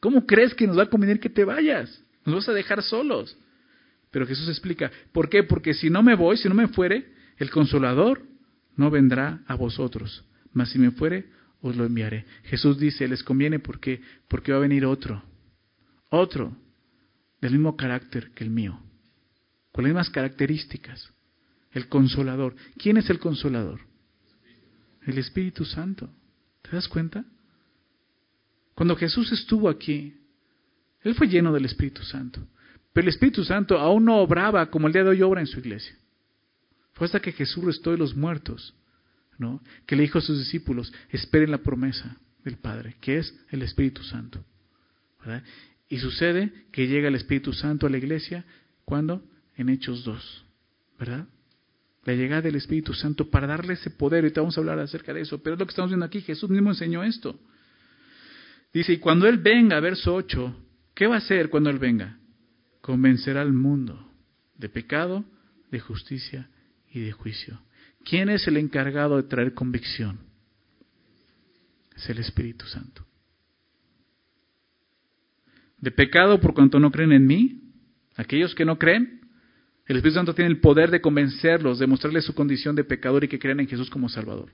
[0.00, 2.02] ¿Cómo crees que nos va a convenir que te vayas?
[2.26, 3.36] Nos vas a dejar solos.
[4.10, 5.42] Pero Jesús explica, ¿por qué?
[5.42, 7.06] Porque si no me voy, si no me fuere,
[7.38, 8.22] el consolador
[8.76, 11.26] no vendrá a vosotros, mas si me fuere,
[11.60, 12.26] os lo enviaré.
[12.44, 15.22] Jesús dice, les conviene porque porque va a venir otro,
[16.10, 16.56] otro
[17.40, 18.78] del mismo carácter que el mío,
[19.72, 21.12] con las mismas características,
[21.72, 22.54] el consolador.
[22.78, 23.80] ¿Quién es el consolador?
[25.06, 26.08] El Espíritu Santo.
[26.62, 27.24] ¿Te das cuenta?
[28.74, 30.14] Cuando Jesús estuvo aquí,
[31.02, 32.46] Él fue lleno del Espíritu Santo.
[32.92, 35.58] Pero el Espíritu Santo aún no obraba como el día de hoy obra en su
[35.58, 35.96] iglesia.
[36.94, 38.74] Fue hasta que Jesús restó de los muertos,
[39.38, 39.60] ¿no?
[39.86, 44.02] Que le dijo a sus discípulos, esperen la promesa del Padre, que es el Espíritu
[44.02, 44.44] Santo.
[45.88, 48.44] Y sucede que llega el Espíritu Santo a la iglesia,
[48.84, 49.24] ¿cuándo?
[49.56, 50.44] En Hechos 2,
[50.98, 51.26] ¿verdad?
[52.04, 55.12] La llegada del Espíritu Santo para darle ese poder, y te vamos a hablar acerca
[55.12, 57.40] de eso, pero es lo que estamos viendo aquí, Jesús mismo enseñó esto.
[58.72, 60.56] Dice, y cuando Él venga, verso 8,
[60.94, 62.18] ¿qué va a hacer cuando Él venga?
[62.80, 64.12] Convencerá al mundo
[64.58, 65.24] de pecado,
[65.70, 66.50] de justicia
[66.94, 67.60] y de juicio.
[68.04, 70.20] ¿Quién es el encargado de traer convicción?
[71.96, 73.04] Es el Espíritu Santo.
[75.78, 77.60] De pecado por cuanto no creen en mí,
[78.16, 79.20] aquellos que no creen,
[79.86, 83.28] el Espíritu Santo tiene el poder de convencerlos, de mostrarles su condición de pecador y
[83.28, 84.52] que crean en Jesús como Salvador.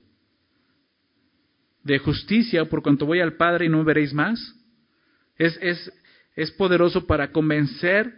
[1.83, 4.55] De justicia por cuanto voy al Padre y no veréis más.
[5.37, 5.91] Es, es,
[6.35, 8.15] es poderoso para convencer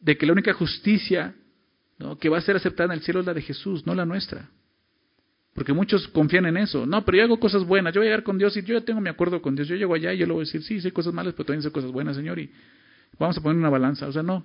[0.00, 1.34] de que la única justicia
[2.20, 4.50] que va a ser aceptada en el cielo es la de Jesús, no la nuestra.
[5.54, 6.84] Porque muchos confían en eso.
[6.84, 8.84] No, pero yo hago cosas buenas, yo voy a llegar con Dios y yo ya
[8.84, 9.68] tengo mi acuerdo con Dios.
[9.68, 11.62] Yo llego allá y yo le voy a decir, sí, sé cosas malas, pero también
[11.62, 12.50] sé cosas buenas, Señor, y
[13.18, 14.08] vamos a poner una balanza.
[14.08, 14.44] O sea, no.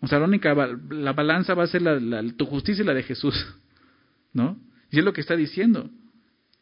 [0.00, 0.54] O sea, la única,
[0.90, 3.34] la balanza va a ser la, tu justicia y la de Jesús.
[4.34, 4.58] ¿No?
[4.90, 5.88] Y es lo que está diciendo.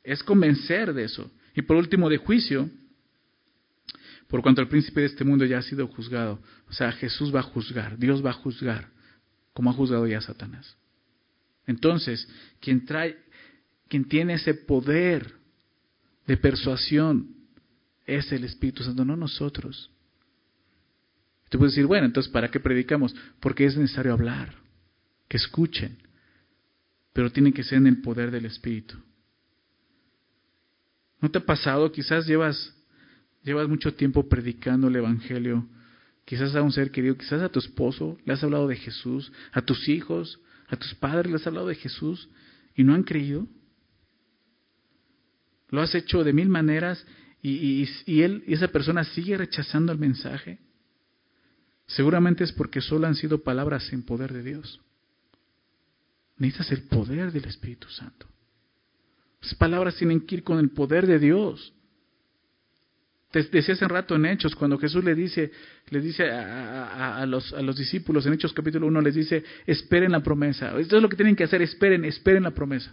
[0.04, 1.30] Es convencer de eso.
[1.56, 2.70] Y por último, de juicio,
[4.28, 6.38] por cuanto el príncipe de este mundo ya ha sido juzgado.
[6.68, 8.99] O sea, Jesús va a juzgar, Dios va a juzgar
[9.60, 10.74] como ha juzgado ya Satanás.
[11.66, 12.26] Entonces,
[12.60, 13.18] quien trae,
[13.88, 15.34] quien tiene ese poder
[16.26, 17.36] de persuasión
[18.06, 19.90] es el Espíritu Santo, no nosotros.
[21.50, 23.14] Tú puedes decir, bueno, entonces, ¿para qué predicamos?
[23.38, 24.54] Porque es necesario hablar,
[25.28, 25.98] que escuchen,
[27.12, 28.96] pero tiene que ser en el poder del Espíritu.
[31.20, 31.92] ¿No te ha pasado?
[31.92, 32.74] Quizás llevas,
[33.42, 35.68] llevas mucho tiempo predicando el Evangelio
[36.30, 39.62] quizás a un ser querido, quizás a tu esposo, le has hablado de Jesús, a
[39.62, 40.38] tus hijos,
[40.68, 42.28] a tus padres le has hablado de Jesús
[42.76, 43.48] y no han creído.
[45.70, 47.04] Lo has hecho de mil maneras
[47.42, 50.60] y, y, él y esa persona sigue rechazando el mensaje.
[51.88, 54.80] Seguramente es porque solo han sido palabras en poder de Dios.
[56.36, 58.28] Necesitas el poder del Espíritu Santo.
[59.42, 61.74] Las palabras tienen que ir con el poder de Dios.
[63.30, 65.52] Te decía hace rato en Hechos, cuando Jesús le dice,
[65.90, 70.20] le dice a, los, a, los, discípulos, en Hechos capítulo 1, les dice, esperen la
[70.20, 70.76] promesa.
[70.80, 72.92] Esto es lo que tienen que hacer, esperen, esperen la promesa.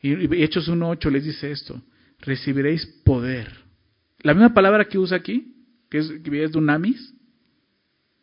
[0.00, 1.80] Y, Hechos 1.8 les dice esto,
[2.18, 3.52] recibiréis poder.
[4.22, 5.54] La misma palabra que usa aquí,
[5.88, 7.14] que es, que es dunamis,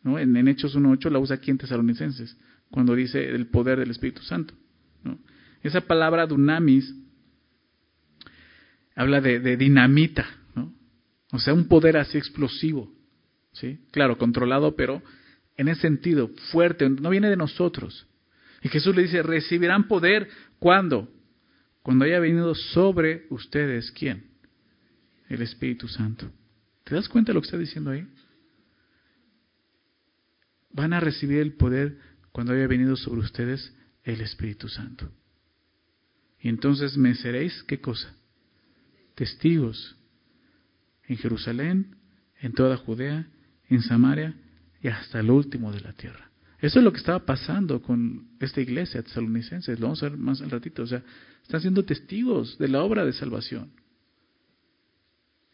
[0.02, 0.18] ¿no?
[0.18, 2.36] en, en Hechos 1.8 la usa aquí en Tesalonicenses,
[2.70, 4.52] cuando dice el poder del Espíritu Santo.
[5.62, 6.94] Esa palabra dunamis
[9.00, 10.74] habla de, dinamita, ¿no?
[11.32, 12.92] O sea, un poder así explosivo,
[13.52, 13.80] ¿sí?
[13.92, 15.02] Claro, controlado, pero
[15.56, 18.06] en ese sentido, fuerte, no viene de nosotros.
[18.62, 21.08] Y Jesús le dice, recibirán poder cuando?
[21.82, 24.26] Cuando haya venido sobre ustedes, ¿quién?
[25.30, 26.30] El Espíritu Santo.
[26.84, 28.06] ¿Te das cuenta de lo que está diciendo ahí?
[30.72, 31.96] Van a recibir el poder
[32.32, 35.10] cuando haya venido sobre ustedes el Espíritu Santo.
[36.38, 38.14] Y entonces me seréis, ¿qué cosa?
[39.20, 39.94] Testigos
[41.06, 41.94] en Jerusalén,
[42.40, 43.28] en toda Judea,
[43.68, 44.34] en Samaria
[44.82, 46.30] y hasta el último de la tierra.
[46.58, 49.76] Eso es lo que estaba pasando con esta iglesia tesalonicense.
[49.76, 50.84] Lo vamos a ver más al ratito.
[50.84, 51.02] O sea,
[51.42, 53.70] están siendo testigos de la obra de salvación.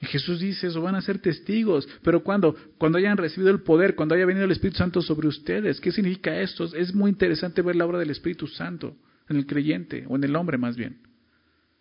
[0.01, 1.89] Y Jesús dice eso, van a ser testigos.
[2.05, 5.81] Pero cuando, cuando hayan recibido el poder, cuando haya venido el Espíritu Santo sobre ustedes,
[5.81, 6.73] ¿qué significa esto?
[6.73, 8.97] Es muy interesante ver la obra del Espíritu Santo
[9.29, 11.06] en el creyente, o en el hombre más bien.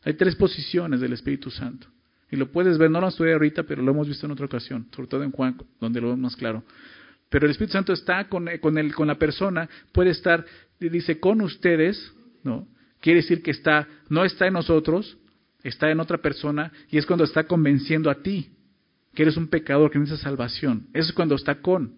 [0.06, 1.88] Hay tres posiciones del Espíritu Santo.
[2.32, 4.88] Y lo puedes ver, no lo estudié ahorita, pero lo hemos visto en otra ocasión,
[4.96, 6.64] sobre todo en Juan, donde lo vemos más claro.
[7.30, 10.46] Pero el Espíritu Santo está con, con, el, con la persona, puede estar,
[10.80, 12.14] dice, con ustedes,
[12.44, 12.68] ¿no?
[13.02, 15.18] Quiere decir que está, no está en nosotros,
[15.64, 18.52] está en otra persona, y es cuando está convenciendo a ti
[19.16, 20.88] que eres un pecador, que necesitas salvación.
[20.94, 21.96] Eso es cuando está con.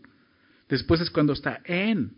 [0.69, 2.11] Después es cuando está en.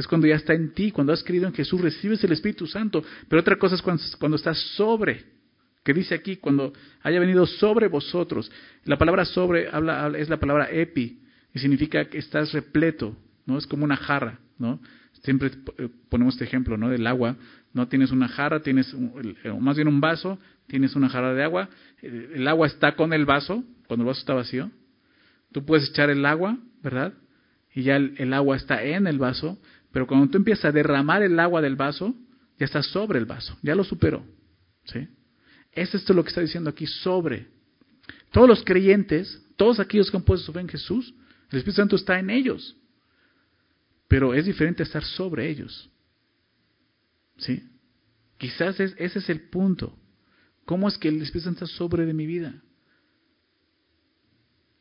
[0.00, 3.04] Es cuando ya está en ti, cuando has creído en Jesús, recibes el Espíritu Santo.
[3.28, 5.26] Pero otra cosa es cuando, cuando estás sobre,
[5.84, 8.50] que dice aquí, cuando haya venido sobre vosotros.
[8.84, 11.20] La palabra sobre habla, es la palabra epi,
[11.52, 13.58] y significa que estás repleto, ¿no?
[13.58, 14.80] Es como una jarra, ¿no?
[15.22, 16.88] Siempre eh, ponemos este ejemplo, ¿no?
[16.88, 17.36] Del agua,
[17.74, 17.86] ¿no?
[17.88, 18.96] Tienes una jarra, tienes
[19.60, 21.68] más bien un vaso, tienes una jarra de agua,
[22.00, 24.70] el agua está con el vaso, cuando el vaso está vacío.
[25.52, 27.12] Tú puedes echar el agua, ¿verdad?
[27.74, 29.58] Y ya el, agua está en el vaso,
[29.92, 32.14] pero cuando tú empiezas a derramar el agua del vaso,
[32.58, 34.24] ya está sobre el vaso, ya lo superó.
[34.84, 35.08] ¿Sí?
[35.72, 37.48] Es esto lo que está diciendo aquí, sobre.
[38.32, 41.14] Todos los creyentes, todos aquellos que han puesto su fe en Jesús,
[41.50, 42.76] el Espíritu Santo está en ellos.
[44.08, 45.90] Pero es diferente estar sobre ellos.
[47.38, 47.62] ¿Sí?
[48.38, 49.96] Quizás ese es el punto.
[50.64, 52.62] ¿Cómo es que el Espíritu Santo está sobre de mi vida?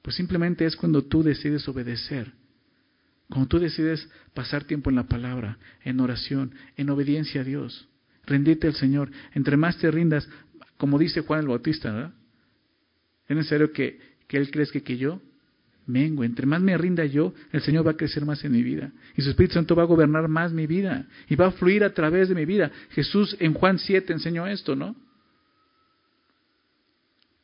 [0.02, 2.34] Pues simplemente es cuando tú decides obedecer.
[3.30, 7.88] Cuando tú decides pasar tiempo en la palabra, en oración, en obediencia a Dios.
[8.26, 9.12] Rendite al Señor.
[9.34, 10.28] Entre más te rindas,
[10.78, 12.14] como dice Juan el Bautista, ¿verdad?
[13.28, 15.22] Es necesario que, que Él crezca que yo
[15.86, 16.24] mengo.
[16.24, 18.92] Entre más me rinda yo, el Señor va a crecer más en mi vida.
[19.16, 21.06] Y su Espíritu Santo va a gobernar más mi vida.
[21.28, 22.72] Y va a fluir a través de mi vida.
[22.92, 24.96] Jesús en Juan 7 enseñó esto, ¿no?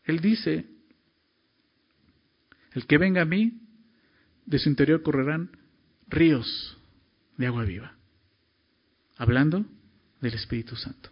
[0.04, 0.65] Él dice,
[2.74, 3.62] el que venga a mí,
[4.45, 5.50] de su interior correrán
[6.15, 6.78] ríos
[7.38, 7.95] de agua viva.
[9.17, 9.65] Hablando
[10.21, 11.10] del Espíritu Santo.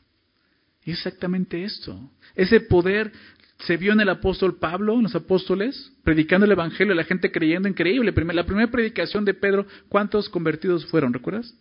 [0.83, 2.11] Y exactamente esto.
[2.35, 3.11] Ese poder
[3.59, 7.69] se vio en el apóstol Pablo, en los apóstoles, predicando el Evangelio, la gente creyendo
[7.69, 8.13] increíble.
[8.33, 11.13] La primera predicación de Pedro, ¿cuántos convertidos fueron?
[11.13, 11.53] ¿Recuerdas?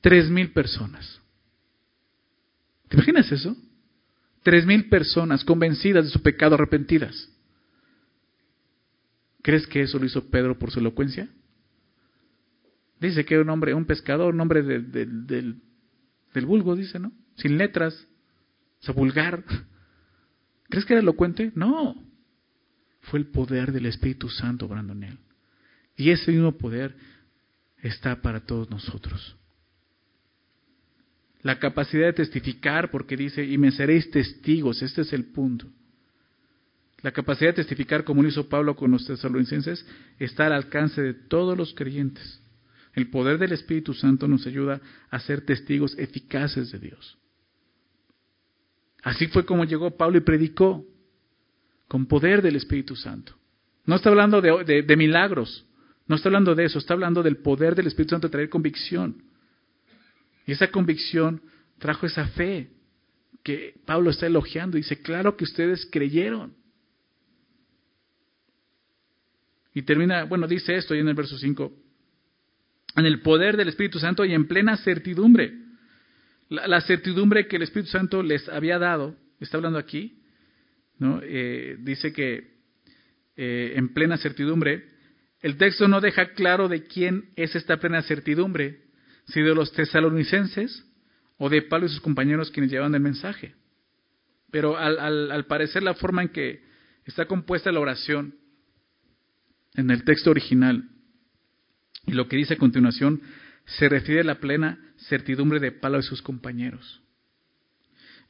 [0.00, 1.20] Tres mil personas.
[2.88, 3.56] ¿Te imaginas eso?
[4.42, 7.30] Tres mil personas convencidas de su pecado, arrepentidas.
[9.42, 11.28] ¿Crees que eso lo hizo Pedro por su elocuencia?
[13.00, 14.90] Dice que un hombre, un pescador, un hombre del,
[16.34, 17.12] del vulgo, dice, ¿no?
[17.36, 18.06] Sin letras,
[18.88, 19.44] o vulgar.
[20.68, 21.52] ¿Crees que era elocuente?
[21.54, 21.94] No.
[23.02, 25.18] Fue el poder del Espíritu Santo obrando en él.
[25.96, 26.96] Y ese mismo poder
[27.82, 29.36] está para todos nosotros.
[31.42, 35.66] La capacidad de testificar, porque dice, y me seréis testigos, este es el punto.
[37.02, 39.86] La capacidad de testificar, como lo hizo Pablo con los tesalonicenses,
[40.18, 42.40] está al alcance de todos los creyentes.
[42.94, 44.80] El poder del Espíritu Santo nos ayuda
[45.10, 47.18] a ser testigos eficaces de Dios.
[49.02, 50.84] Así fue como llegó Pablo y predicó,
[51.88, 53.34] con poder del Espíritu Santo.
[53.84, 55.66] No está hablando de, milagros,
[56.06, 59.22] no está hablando de eso, está hablando del poder del Espíritu Santo de traer convicción.
[60.46, 61.42] Y esa convicción
[61.78, 62.70] trajo esa fe
[63.42, 64.76] que Pablo está elogiando.
[64.76, 66.54] Dice, claro que ustedes creyeron.
[69.74, 71.72] Y termina, bueno, dice esto ahí en el verso 5,
[72.96, 75.64] en el poder del Espíritu Santo y en plena certidumbre
[76.48, 80.20] la, certidumbre que el Espíritu Santo les había dado, está hablando aquí,
[80.98, 81.20] ¿no?
[81.22, 82.54] Eh, dice que
[83.36, 84.88] eh, en plena certidumbre,
[85.40, 88.82] el texto no deja claro de quién es esta plena certidumbre,
[89.26, 90.86] si de los tesalonicenses
[91.38, 93.54] o de Pablo y sus compañeros quienes llevaban el mensaje.
[94.50, 94.98] Pero al,
[95.32, 96.62] al parecer la forma en que
[97.04, 98.36] está compuesta la oración
[99.74, 100.88] en el texto original
[102.06, 103.20] y lo que dice a continuación
[103.66, 107.00] se refiere a la plena certidumbre de Pablo y sus compañeros.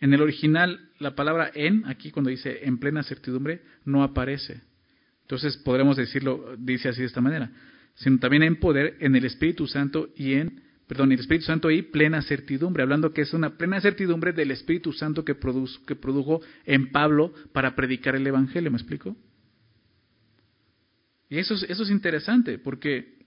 [0.01, 4.61] En el original, la palabra en, aquí cuando dice en plena certidumbre, no aparece.
[5.23, 7.51] Entonces podremos decirlo, dice así de esta manera,
[7.95, 11.83] sino también en poder, en el Espíritu Santo y en, perdón, el Espíritu Santo y
[11.83, 15.37] plena certidumbre, hablando que es una plena certidumbre del Espíritu Santo que,
[15.87, 19.17] que produjo en Pablo para predicar el Evangelio, ¿me explico?
[21.31, 23.24] Y eso eso es interesante, porque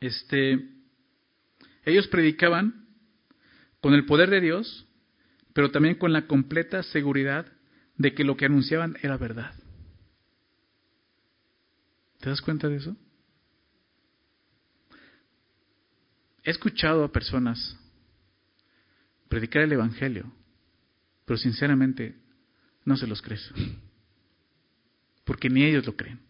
[0.00, 0.68] este,
[1.84, 2.86] ellos predicaban
[3.80, 4.86] con el poder de Dios,
[5.52, 7.50] pero también con la completa seguridad
[7.96, 9.54] de que lo que anunciaban era verdad.
[12.20, 12.96] ¿Te das cuenta de eso?
[16.44, 17.76] He escuchado a personas
[19.28, 20.32] predicar el Evangelio,
[21.24, 22.16] pero sinceramente
[22.84, 23.52] no se los crees,
[25.24, 26.27] porque ni ellos lo creen.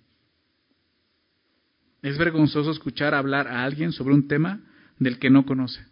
[2.03, 4.61] Es vergonzoso escuchar hablar a alguien sobre un tema
[4.99, 5.85] del que no conoce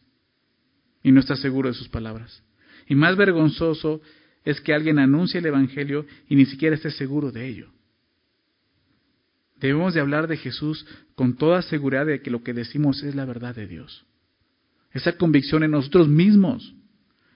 [1.02, 2.42] y no está seguro de sus palabras.
[2.86, 4.00] Y más vergonzoso
[4.44, 7.70] es que alguien anuncie el Evangelio y ni siquiera esté seguro de ello.
[9.58, 13.24] Debemos de hablar de Jesús con toda seguridad de que lo que decimos es la
[13.24, 14.04] verdad de Dios.
[14.92, 16.74] Esa convicción en nosotros mismos,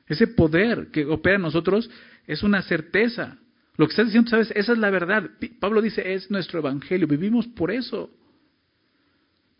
[0.06, 1.90] ese poder que opera en nosotros
[2.26, 3.38] es una certeza.
[3.76, 5.30] Lo que estás diciendo, sabes, esa es la verdad.
[5.58, 8.10] Pablo dice, es nuestro Evangelio, vivimos por eso.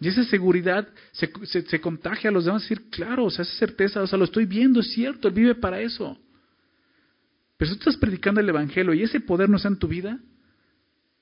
[0.01, 4.01] Y esa seguridad se, se, contagia a los demás, decir, claro, o sea, esa certeza,
[4.03, 6.19] o sea, lo estoy viendo, es cierto, Él vive para eso.
[7.59, 10.19] Pero si tú estás predicando el Evangelio y ese poder no está en tu vida,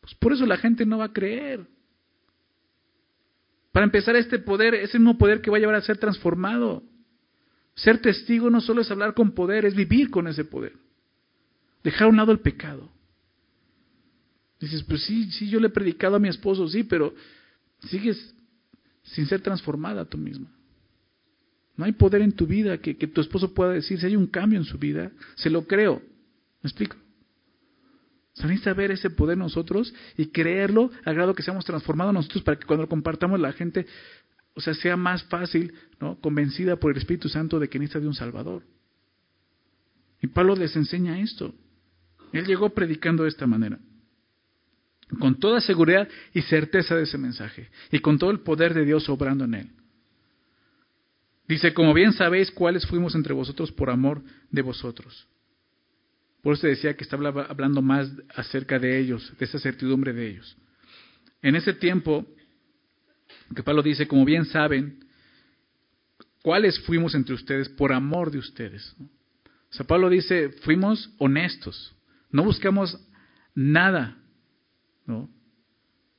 [0.00, 1.66] pues por eso la gente no va a creer.
[3.72, 6.84] Para empezar, este poder es el mismo poder que va a llevar a ser transformado.
[7.74, 10.74] Ser testigo no solo es hablar con poder, es vivir con ese poder.
[11.82, 12.88] Dejar a un lado el pecado.
[14.60, 17.14] Dices, pues sí, sí, yo le he predicado a mi esposo, sí, pero
[17.88, 18.34] sigues
[19.12, 20.48] sin ser transformada tú misma.
[21.76, 24.58] No hay poder en tu vida que, tu esposo pueda decir, si hay un cambio
[24.58, 26.02] en su vida, se lo creo.
[26.62, 26.96] ¿Me explico?
[26.96, 32.42] O sea, necesita ver ese poder nosotros y creerlo al grado que seamos transformados nosotros
[32.42, 33.86] para que cuando lo compartamos la gente,
[34.54, 36.20] o sea, sea más fácil, ¿no?
[36.20, 38.64] Convencida por el Espíritu Santo de que necesita de un Salvador.
[40.20, 41.54] Y Pablo les enseña esto.
[42.32, 43.78] Él llegó predicando de esta manera
[45.18, 49.08] con toda seguridad y certeza de ese mensaje, y con todo el poder de Dios
[49.08, 49.70] obrando en él.
[51.46, 55.26] Dice, como bien sabéis cuáles fuimos entre vosotros por amor de vosotros.
[56.42, 60.56] Por eso decía que estaba hablando más acerca de ellos, de esa certidumbre de ellos.
[61.40, 62.26] En ese tiempo,
[63.54, 65.04] que Pablo dice, como bien saben,
[66.42, 68.94] cuáles fuimos entre ustedes por amor de ustedes.
[69.70, 71.94] O sea, Pablo dice, fuimos honestos,
[72.30, 72.98] no buscamos
[73.54, 74.18] nada
[75.08, 75.28] ¿no?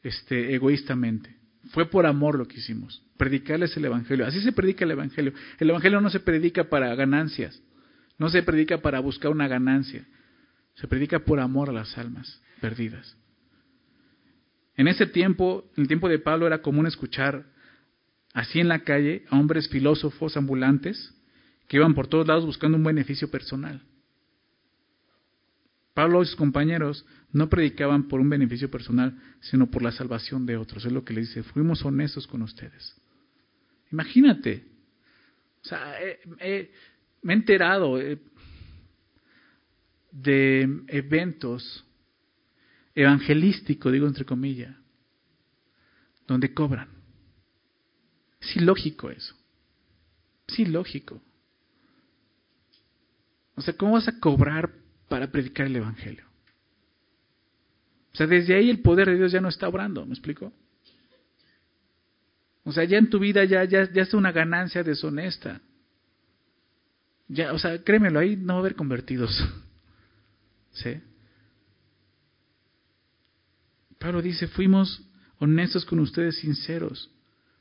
[0.04, 1.38] Este, egoístamente.
[1.71, 3.06] Fue por amor lo que hicimos.
[3.17, 4.25] Predicarles el Evangelio.
[4.25, 5.34] Así se predica el Evangelio.
[5.60, 7.62] El Evangelio no se predica para ganancias.
[8.17, 10.06] No se predica para buscar una ganancia.
[10.75, 13.15] Se predica por amor a las almas perdidas.
[14.75, 17.45] En ese tiempo, en el tiempo de Pablo, era común escuchar
[18.34, 21.13] así en la calle a hombres filósofos ambulantes
[21.67, 23.82] que iban por todos lados buscando un beneficio personal.
[26.00, 30.56] Pablo y sus compañeros no predicaban por un beneficio personal, sino por la salvación de
[30.56, 30.86] otros.
[30.86, 32.96] Es lo que le dice, fuimos honestos con ustedes.
[33.92, 34.64] Imagínate.
[35.62, 35.98] O sea,
[37.22, 38.18] me he enterado eh,
[40.10, 41.84] de eventos
[42.96, 44.74] evangelísticos, digo entre comillas,
[46.26, 46.88] donde cobran.
[48.40, 49.36] Es ilógico eso.
[50.48, 51.22] Es ilógico.
[53.56, 54.79] O sea, ¿cómo vas a cobrar
[55.10, 56.24] para predicar el Evangelio.
[58.13, 60.54] O sea, desde ahí el poder de Dios ya no está obrando, ¿me explico?
[62.63, 65.62] O sea, ya en tu vida ya, ya, ya es una ganancia deshonesta.
[67.28, 69.32] Ya, o sea, créemelo, ahí no va a haber convertidos.
[70.74, 71.02] ¿Sí?
[74.00, 75.04] Pablo dice, fuimos
[75.39, 77.12] honestos con ustedes, sinceros,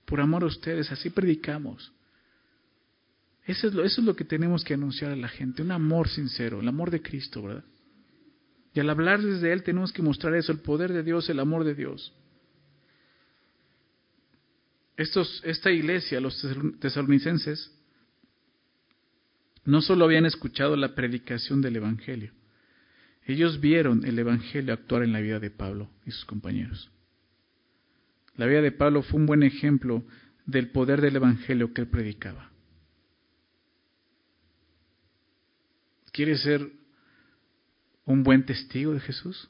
[0.05, 1.93] por amor a ustedes, así predicamos.
[3.49, 6.91] Eso es, lo, que tenemos que anunciar a la gente, un amor sincero, el amor
[6.91, 7.65] de Cristo, ¿verdad?
[8.75, 11.65] Y al hablar desde Él tenemos que mostrar eso, el poder de Dios, el amor
[11.65, 12.13] de Dios.
[14.99, 16.47] Estos, esta iglesia, los
[16.79, 17.75] tesalonicenses,
[19.65, 22.33] no solo habían escuchado la predicación del Evangelio,
[23.25, 26.91] ellos vieron el Evangelio actuar en la vida de Pablo y sus compañeros.
[28.37, 30.05] La vida de Pablo fue un buen ejemplo
[30.45, 32.51] del poder del Evangelio que él predicaba.
[36.19, 36.69] ¿Quieres ser
[38.05, 39.49] un buen testigo de Jesús?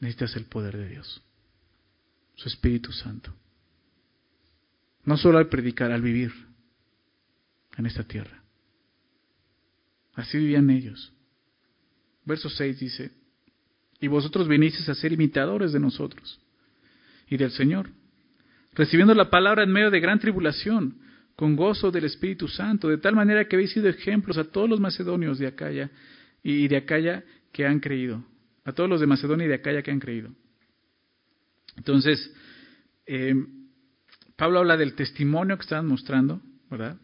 [0.00, 1.22] Necesitas el poder de Dios,
[2.34, 3.32] su Espíritu Santo.
[5.04, 6.32] No solo al predicar, al vivir
[7.76, 8.42] en esta tierra.
[10.14, 11.12] Así vivían ellos.
[12.24, 13.12] Verso 6 dice,
[14.00, 16.40] y vosotros vinisteis a ser imitadores de nosotros
[17.28, 17.90] y del Señor,
[18.74, 21.09] recibiendo la palabra en medio de gran tribulación
[21.40, 24.78] con gozo del Espíritu Santo, de tal manera que habéis sido ejemplos a todos los
[24.78, 25.90] macedonios de Acaya
[26.42, 28.22] y de Acaya que han creído,
[28.62, 30.34] a todos los de Macedonia y de Acaya que han creído.
[31.78, 32.30] Entonces,
[33.06, 33.34] eh,
[34.36, 36.98] Pablo habla del testimonio que estaban mostrando, ¿verdad?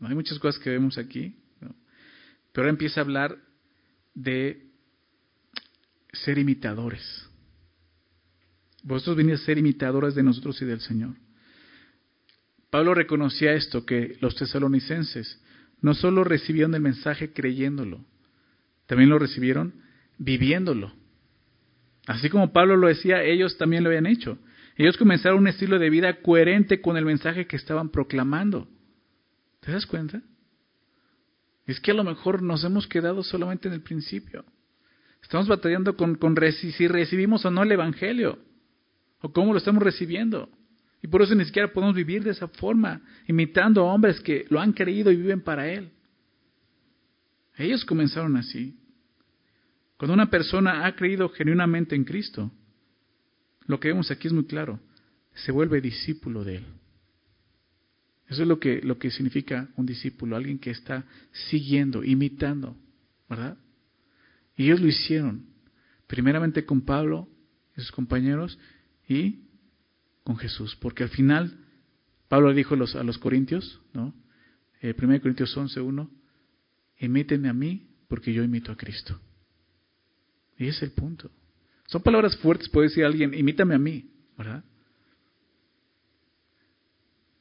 [0.00, 1.36] Hay muchas cosas que vemos aquí,
[2.50, 3.38] pero ahora empieza a hablar
[4.14, 4.66] de
[6.12, 7.04] ser imitadores.
[8.82, 11.14] Vosotros venís a ser imitadores de nosotros y del Señor.
[12.70, 15.42] Pablo reconocía esto, que los tesalonicenses
[15.80, 18.04] no solo recibieron el mensaje creyéndolo,
[18.86, 19.74] también lo recibieron
[20.18, 20.92] viviéndolo.
[22.06, 24.38] Así como Pablo lo decía, ellos también lo habían hecho.
[24.76, 28.68] Ellos comenzaron un estilo de vida coherente con el mensaje que estaban proclamando.
[29.60, 30.22] ¿Te das cuenta?
[31.66, 34.44] Es que a lo mejor nos hemos quedado solamente en el principio.
[35.22, 38.38] Estamos batallando con, con si recibimos o no el Evangelio,
[39.20, 40.48] o cómo lo estamos recibiendo.
[41.02, 44.60] Y por eso ni siquiera podemos vivir de esa forma, imitando a hombres que lo
[44.60, 45.90] han creído y viven para Él.
[47.56, 48.78] Ellos comenzaron así.
[49.96, 52.50] Cuando una persona ha creído genuinamente en Cristo,
[53.66, 54.80] lo que vemos aquí es muy claro.
[55.34, 56.64] Se vuelve discípulo de Él.
[58.28, 61.04] Eso es lo que, lo que significa un discípulo, alguien que está
[61.48, 62.76] siguiendo, imitando,
[63.28, 63.58] ¿verdad?
[64.56, 65.46] Y ellos lo hicieron,
[66.06, 67.28] primeramente con Pablo
[67.76, 68.58] y sus compañeros
[69.08, 69.40] y
[70.24, 71.58] con Jesús, porque al final
[72.28, 74.14] Pablo dijo a los, a los corintios, ¿no?
[74.82, 76.10] Eh, 1 Corintios 11, 1,
[76.98, 79.20] imítenme a mí porque yo imito a Cristo.
[80.56, 81.30] Y es el punto.
[81.86, 84.64] Son palabras fuertes, puede decir alguien, imítame a mí, ¿verdad?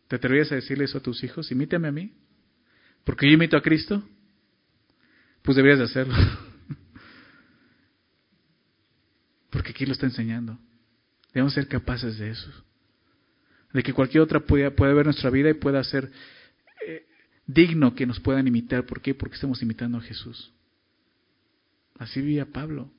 [0.07, 1.51] ¿Te atreverías a decirle eso a tus hijos?
[1.51, 2.13] Imítame a mí.
[3.03, 4.03] Porque yo imito a Cristo.
[5.43, 6.15] Pues deberías de hacerlo.
[9.51, 10.57] Porque aquí lo está enseñando.
[11.31, 12.51] Debemos ser capaces de eso.
[13.73, 16.11] De que cualquier otra pueda, ver nuestra vida y pueda ser
[16.87, 17.05] eh,
[17.45, 18.85] digno que nos puedan imitar.
[18.85, 19.13] ¿Por qué?
[19.13, 20.51] Porque estamos imitando a Jesús.
[21.97, 22.91] Así vivía Pablo.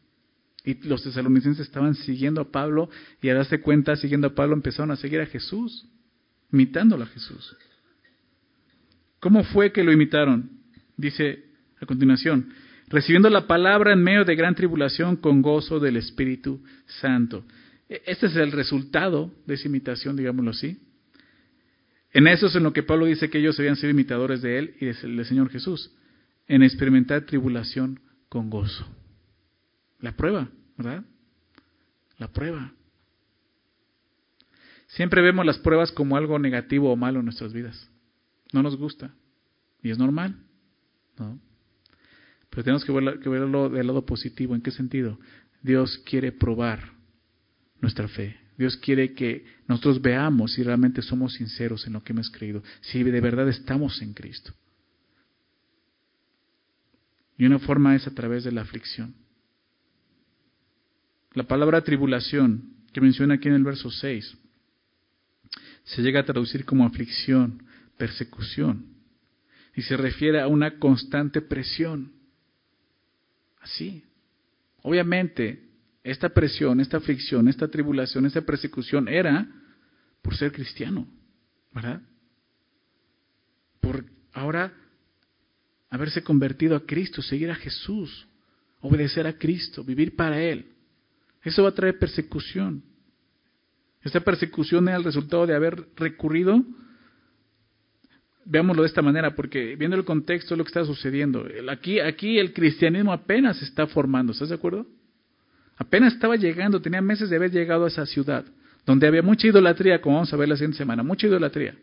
[0.64, 2.91] Y los tesalonicenses estaban siguiendo a Pablo
[3.23, 5.87] y a darse cuenta, siguiendo a Pablo, empezaron a seguir a Jesús
[6.53, 7.57] imitándolo a Jesús.
[9.21, 10.51] ¿Cómo fue que lo imitaron?
[10.97, 11.45] Dice
[11.81, 12.53] a continuación,
[12.89, 17.45] recibiendo la palabra en medio de gran tribulación con gozo del Espíritu Santo.
[17.91, 20.80] E, este es el resultado de esa imitación, digámoslo así.
[22.12, 24.76] En eso es en lo que Pablo dice que ellos habían sido imitadores de él
[24.80, 25.93] y del Señor Jesús,
[26.49, 28.88] en experimentar tribulación con gozo.
[29.99, 31.05] La prueba, ¿verdad?
[32.18, 32.72] La prueba.
[34.88, 37.91] Siempre vemos las pruebas como algo negativo o malo en nuestras vidas.
[38.53, 39.14] No nos gusta.
[39.82, 40.36] Y es normal.
[41.16, 41.41] ¿no?
[42.51, 44.57] Pero tenemos que verlo, del lado positivo.
[44.57, 45.20] ¿En qué sentido?
[45.62, 47.00] Dios quiere probar
[47.81, 48.39] nuestra fe.
[48.57, 53.03] Dios quiere que nosotros veamos si realmente somos sinceros en lo que hemos creído, si
[53.03, 54.53] de verdad estamos en Cristo.
[57.39, 59.14] Y una forma es a través de la aflicción.
[61.33, 64.37] La palabra tribulación, que menciona aquí en el verso 6,
[65.85, 67.62] se llega a traducir como aflicción,
[67.97, 68.85] persecución,
[69.74, 72.12] y se refiere a una constante presión.
[73.62, 74.05] Así.
[74.83, 75.70] Obviamente,
[76.03, 79.47] esta presión, esta aflicción, esta tribulación, esta persecución era
[80.23, 81.07] por ser cristiano,
[81.73, 82.01] ¿verdad?
[83.81, 84.73] Por ahora
[85.91, 88.29] haberse convertido a Cristo, seguir a Jesús,
[88.81, 90.73] obedecer a Cristo, vivir para Él.
[91.43, 92.83] Eso va a traer persecución.
[94.03, 96.63] Esta persecución es el resultado de haber recurrido,
[98.47, 102.55] veámoslo de esta manera, porque viendo el contexto lo que está sucediendo, aquí, aquí el
[102.55, 104.87] cristianismo apenas está formando, ¿estás de acuerdo?
[105.81, 108.45] Apenas estaba llegando, tenía meses de haber llegado a esa ciudad,
[108.85, 111.74] donde había mucha idolatría, como vamos a ver la siguiente semana, mucha idolatría.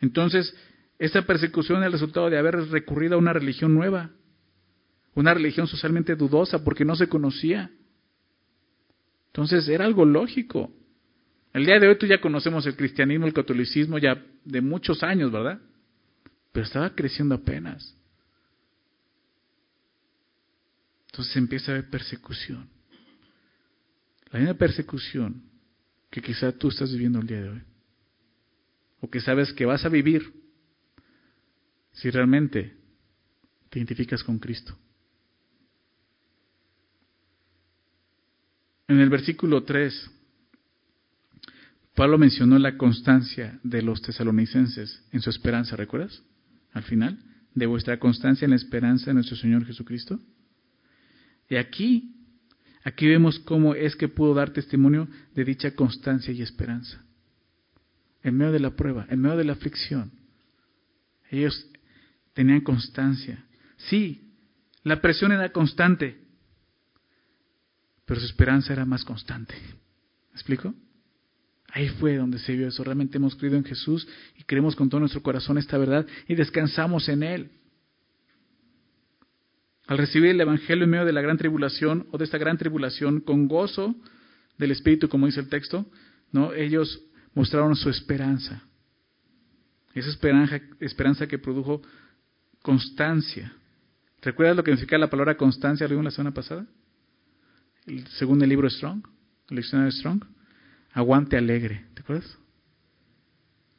[0.00, 0.54] Entonces,
[0.96, 4.10] esta persecución es el resultado de haber recurrido a una religión nueva,
[5.16, 7.68] una religión socialmente dudosa porque no se conocía.
[9.32, 10.72] Entonces era algo lógico.
[11.52, 15.32] El día de hoy tú ya conocemos el cristianismo, el catolicismo ya de muchos años,
[15.32, 15.58] ¿verdad?
[16.52, 17.97] Pero estaba creciendo apenas.
[21.10, 22.68] Entonces empieza a haber persecución.
[24.30, 25.42] La misma persecución
[26.10, 27.62] que quizá tú estás viviendo el día de hoy.
[29.00, 30.32] O que sabes que vas a vivir
[31.92, 32.76] si realmente
[33.70, 34.76] te identificas con Cristo.
[38.86, 40.10] En el versículo 3
[41.98, 46.22] Pablo mencionó la constancia de los tesalonicenses en su esperanza, ¿recuerdas?
[46.72, 47.18] Al final,
[47.56, 50.20] de vuestra constancia en la esperanza de nuestro Señor Jesucristo.
[51.48, 52.14] Y aquí,
[52.84, 57.02] aquí vemos cómo es que pudo dar testimonio de dicha constancia y esperanza.
[58.22, 60.12] En medio de la prueba, en medio de la aflicción,
[61.30, 61.66] ellos
[62.34, 63.44] tenían constancia.
[63.76, 64.32] Sí,
[64.82, 66.18] la presión era constante,
[68.04, 69.54] pero su esperanza era más constante.
[69.54, 70.74] ¿Me explico?
[71.70, 72.82] Ahí fue donde se vio eso.
[72.82, 77.08] Realmente hemos creído en Jesús y creemos con todo nuestro corazón esta verdad y descansamos
[77.08, 77.50] en Él.
[79.88, 83.20] Al recibir el Evangelio en medio de la gran tribulación o de esta gran tribulación
[83.20, 83.96] con gozo
[84.58, 85.86] del Espíritu, como dice el texto,
[86.30, 86.52] ¿no?
[86.52, 87.02] ellos
[87.34, 88.62] mostraron su esperanza.
[89.94, 91.80] Esa esperanza, esperanza que produjo
[92.60, 93.50] constancia.
[94.20, 95.88] ¿Recuerdas lo que significa la palabra constancia?
[95.88, 96.66] Lo la semana pasada.
[98.18, 99.06] Según el libro Strong,
[99.48, 100.22] el diccionario Strong
[100.92, 102.36] aguante alegre, ¿te acuerdas?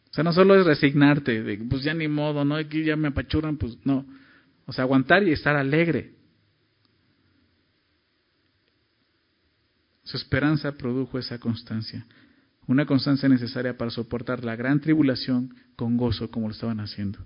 [0.09, 2.55] O sea, no solo es resignarte, pues ya ni modo, ¿no?
[2.55, 4.07] Aquí ya me apachurran, pues no.
[4.69, 6.13] O sea, aguantar y estar alegre.
[10.03, 12.05] Su esperanza produjo esa constancia,
[12.67, 17.17] una constancia necesaria para soportar la gran tribulación con gozo como lo estaban haciendo.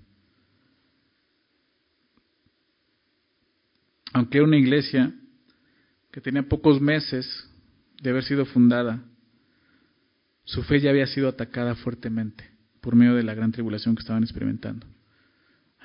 [4.14, 5.12] Aunque era una iglesia
[6.12, 7.28] que tenía pocos meses
[8.00, 9.04] de haber sido fundada,
[10.44, 14.22] su fe ya había sido atacada fuertemente por medio de la gran tribulación que estaban
[14.22, 14.93] experimentando.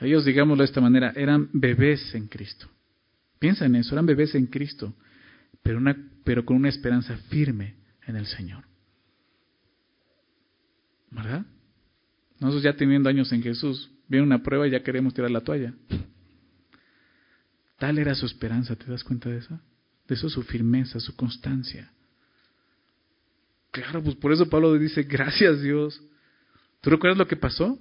[0.02, 2.68] Ellos, digámoslo de esta manera, eran bebés en Cristo.
[3.38, 4.94] Piensa en eso, eran bebés en Cristo,
[5.62, 7.76] pero, una, pero con una esperanza firme
[8.06, 8.66] en el Señor.
[11.12, 11.46] ¿Verdad?
[12.40, 15.74] Nosotros ya teniendo años en Jesús, viene una prueba y ya queremos tirar la toalla.
[17.78, 19.60] Tal era su esperanza, ¿te das cuenta de eso?
[20.08, 21.92] De eso su firmeza, su constancia.
[23.72, 26.02] Claro, pues por eso Pablo dice, gracias Dios.
[26.82, 27.78] ¿Tú recuerdas lo que pasó?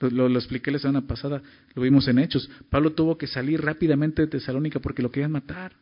[0.00, 1.42] Lo, lo, expliqué la semana pasada,
[1.74, 2.50] lo vimos en Hechos.
[2.70, 5.72] Pablo tuvo que salir rápidamente de Tesalónica porque lo querían matar.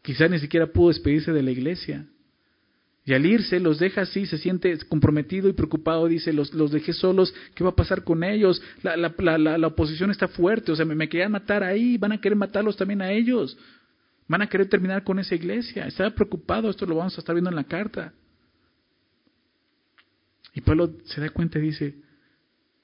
[0.00, 2.06] Quizá ni siquiera pudo despedirse de la iglesia.
[3.04, 6.92] Y al irse los deja así, se siente comprometido y preocupado, dice, los, los dejé
[6.92, 8.60] solos, ¿qué va a pasar con ellos?
[8.82, 12.12] La, la, la, la oposición está fuerte, o sea, me, me, querían matar ahí, van
[12.12, 13.56] a querer matarlos también a ellos,
[14.26, 15.86] van a querer terminar con esa iglesia.
[15.86, 18.12] Estaba preocupado, esto lo vamos a estar viendo en la carta.
[20.52, 22.05] Y Pablo se da cuenta y dice,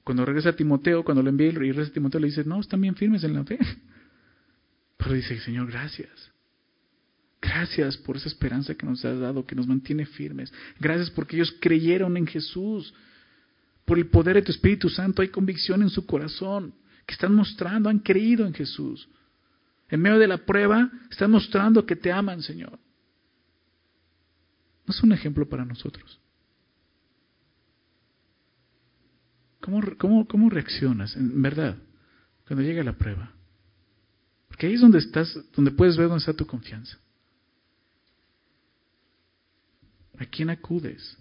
[0.05, 2.81] cuando regresa a Timoteo, cuando lo envía y regresa a Timoteo, le dice, no, están
[2.81, 3.59] bien firmes en la fe.
[4.97, 6.33] Pablo dice, Señor, gracias.
[7.41, 10.53] Gracias por esa esperanza que nos has dado, que nos mantiene firmes.
[10.79, 12.95] Gracias porque ellos creyeron en Jesús.
[13.85, 16.75] Por el poder de tu Espíritu Santo hay convicción en su corazón,
[17.05, 19.09] que están mostrando, han creído en Jesús.
[19.89, 22.79] En medio de la prueba, están mostrando que te aman, Señor.
[24.87, 26.22] ¿No es un ejemplo para nosotros?
[29.63, 31.79] ¿Cómo, cómo, cómo reaccionas, en verdad,
[32.47, 33.33] cuando llega la prueba?
[34.49, 36.99] Porque ahí es donde estás, donde puedes ver dónde está tu confianza.
[40.19, 41.17] ¿A quién acudes?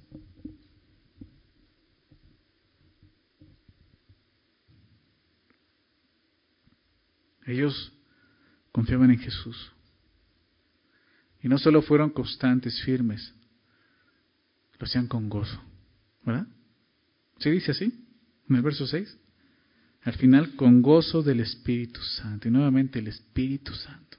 [7.45, 7.93] Ellos
[8.71, 9.71] confiaban en Jesús.
[11.43, 13.33] Y no solo fueron constantes, firmes,
[14.79, 15.61] lo hacían con gozo.
[16.23, 16.47] ¿Verdad?
[17.37, 18.00] ¿Se dice así?
[18.51, 19.17] En el verso 6.
[20.03, 22.49] Al final, con gozo del Espíritu Santo.
[22.49, 24.17] Y nuevamente el Espíritu Santo.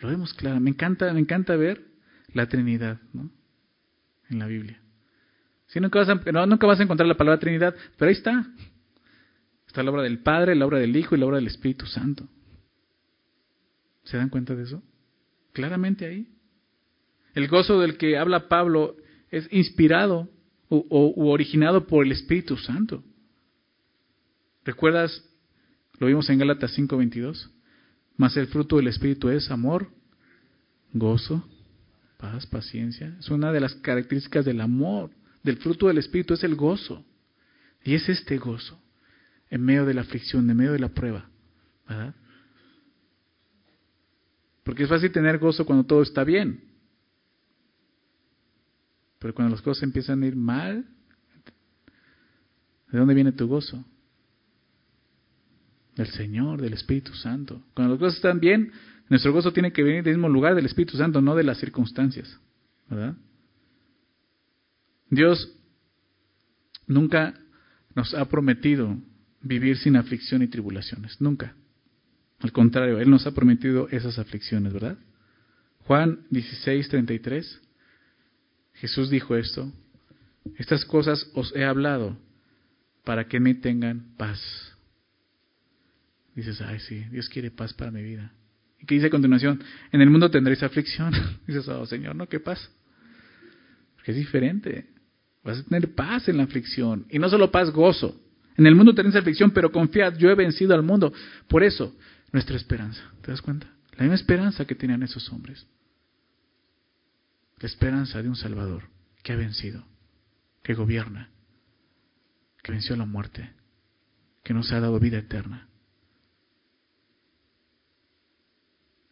[0.00, 0.58] Lo vemos claro.
[0.58, 1.84] Me encanta, me encanta ver
[2.32, 3.30] la Trinidad, ¿no?
[4.30, 4.80] en la Biblia.
[5.74, 8.46] nunca, vas a, nunca vas a encontrar la palabra Trinidad, pero ahí está.
[9.66, 12.26] Está la obra del Padre, la obra del Hijo y la obra del Espíritu Santo.
[14.04, 14.82] ¿Se dan cuenta de eso?
[15.52, 16.28] Claramente ahí.
[17.34, 18.96] El gozo del que habla Pablo
[19.30, 20.30] es inspirado
[20.68, 23.04] o, originado por el Espíritu Santo.
[24.64, 25.24] ¿Recuerdas?
[25.98, 27.50] Lo vimos en Gálatas 5:22.
[28.16, 29.90] Mas el fruto del Espíritu es amor,
[30.92, 31.48] gozo,
[32.18, 33.16] paz, paciencia.
[33.18, 35.10] Es una de las características del amor,
[35.42, 37.04] del fruto del Espíritu, es el gozo.
[37.82, 38.78] Y es este gozo,
[39.48, 41.30] en medio de la aflicción, en medio de la prueba.
[41.88, 42.14] ¿verdad?
[44.62, 46.62] Porque es fácil tener gozo cuando todo está bien.
[49.18, 50.84] Pero cuando las cosas empiezan a ir mal,
[52.90, 53.84] ¿de dónde viene tu gozo?
[55.96, 57.62] Del Señor, del Espíritu Santo.
[57.74, 58.72] Cuando las cosas están bien,
[59.08, 62.38] nuestro gozo tiene que venir del mismo lugar del Espíritu Santo, no de las circunstancias.
[62.88, 63.16] ¿Verdad?
[65.10, 65.52] Dios
[66.86, 67.34] nunca
[67.94, 68.96] nos ha prometido
[69.42, 71.20] vivir sin aflicción y tribulaciones.
[71.20, 71.54] Nunca.
[72.40, 74.96] Al contrario, Él nos ha prometido esas aflicciones, ¿verdad?
[75.80, 77.60] Juan 16, 33.
[78.74, 79.70] Jesús dijo esto.
[80.56, 82.16] Estas cosas os he hablado
[83.04, 84.40] para que me tengan paz.
[86.34, 88.32] Dices, ay, sí, Dios quiere paz para mi vida.
[88.78, 89.62] ¿Y qué dice a continuación?
[89.92, 91.12] En el mundo tendréis aflicción.
[91.46, 92.28] Dices, oh Señor, ¿no?
[92.28, 92.70] ¿Qué paz?
[93.96, 94.86] Porque es diferente.
[95.44, 97.06] Vas a tener paz en la aflicción.
[97.10, 98.20] Y no solo paz, gozo.
[98.56, 101.12] En el mundo tenéis aflicción, pero confiad, yo he vencido al mundo.
[101.48, 101.94] Por eso,
[102.32, 103.02] nuestra esperanza.
[103.22, 103.66] ¿Te das cuenta?
[103.92, 105.66] La misma esperanza que tenían esos hombres.
[107.58, 108.84] La esperanza de un Salvador
[109.22, 109.84] que ha vencido,
[110.62, 111.30] que gobierna,
[112.62, 113.50] que venció la muerte,
[114.42, 115.69] que nos ha dado vida eterna.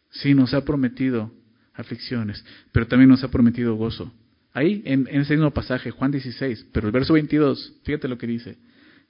[0.09, 1.31] Sí, nos ha prometido
[1.73, 4.11] aflicciones, pero también nos ha prometido gozo.
[4.53, 8.57] Ahí, en, ese mismo pasaje, Juan 16, pero el verso 22, fíjate lo que dice.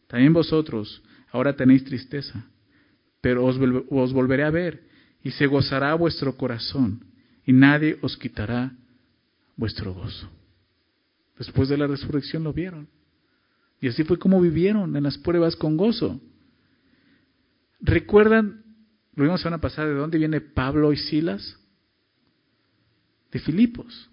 [0.07, 2.45] También vosotros ahora tenéis tristeza,
[3.21, 3.57] pero os,
[3.89, 4.83] os volveré a ver
[5.23, 7.05] y se gozará vuestro corazón
[7.45, 8.73] y nadie os quitará
[9.55, 10.29] vuestro gozo.
[11.37, 12.87] Después de la resurrección lo vieron.
[13.81, 16.19] Y así fue como vivieron en las pruebas con gozo.
[17.79, 18.63] ¿Recuerdan
[19.19, 21.59] lo vimos semana pasada, ¿de dónde viene Pablo y Silas?
[23.33, 24.09] De Filipos.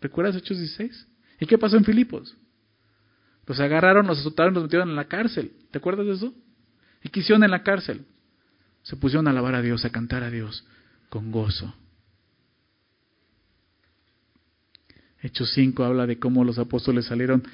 [0.00, 1.06] ¿Recuerdas Hechos 16?
[1.38, 2.36] ¿Y qué pasó en Filipos?
[3.46, 5.52] Los agarraron, los azotaron, los metieron en la cárcel.
[5.70, 6.34] ¿Te acuerdas de eso?
[7.04, 8.04] ¿Y qué hicieron en la cárcel?
[8.82, 10.66] Se pusieron a alabar a Dios, a cantar a Dios
[11.08, 11.72] con gozo.
[15.22, 17.44] Hechos 5 habla de cómo los apóstoles salieron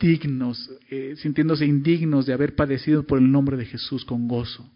[0.00, 4.68] dignos, eh, sintiéndose indignos de haber padecido por el nombre de Jesús con gozo.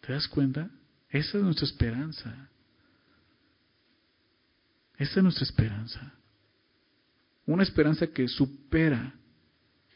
[0.00, 0.70] ¿Te das cuenta?
[1.08, 2.48] Esa es nuestra esperanza.
[4.96, 6.14] Esa es nuestra esperanza.
[7.46, 9.14] Una esperanza que supera,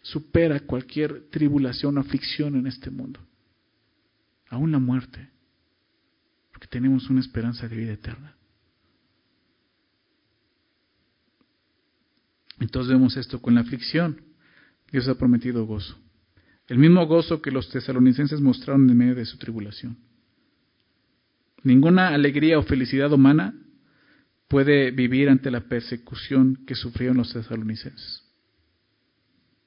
[0.02, 3.20] supera cualquier tribulación o aflicción en este mundo.
[4.48, 5.30] Aún la muerte.
[6.50, 8.36] Porque tenemos una esperanza de vida eterna.
[12.60, 14.20] Entonces vemos esto con la aflicción.
[14.90, 16.03] Dios ha prometido gozo.
[16.68, 19.98] El mismo gozo que los tesalonicenses mostraron en medio de su tribulación.
[21.62, 23.54] Ninguna alegría o felicidad humana
[24.48, 28.22] puede vivir ante la persecución que sufrieron los tesalonicenses.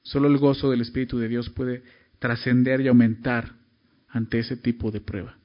[0.02, 1.82] Solo el gozo del Espíritu de Dios puede
[2.18, 3.54] trascender y aumentar
[4.08, 5.36] ante ese tipo de prueba.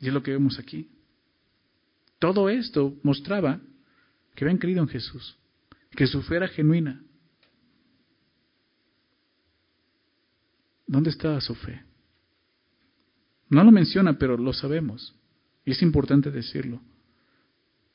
[0.00, 0.88] Y es lo que vemos aquí.
[2.18, 3.60] Todo esto mostraba
[4.34, 5.36] que habían creído en Jesús,
[5.90, 7.02] que su fe era genuina.
[10.88, 11.82] ¿Dónde estaba su fe?
[13.50, 15.14] No lo menciona, pero lo sabemos.
[15.64, 16.80] Y es importante decirlo.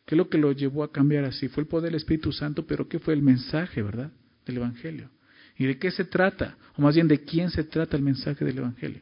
[0.05, 1.47] ¿Qué es lo que lo llevó a cambiar así?
[1.47, 4.11] Fue el poder del Espíritu Santo, pero ¿qué fue el mensaje, verdad?
[4.45, 5.09] Del Evangelio.
[5.57, 6.55] ¿Y de qué se trata?
[6.77, 9.01] O más bien, ¿de quién se trata el mensaje del Evangelio?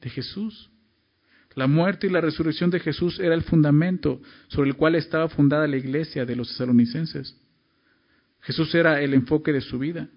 [0.00, 0.70] De Jesús.
[1.54, 5.66] La muerte y la resurrección de Jesús era el fundamento sobre el cual estaba fundada
[5.66, 7.36] la iglesia de los tesalonicenses.
[8.40, 10.08] Jesús era el enfoque de su vida.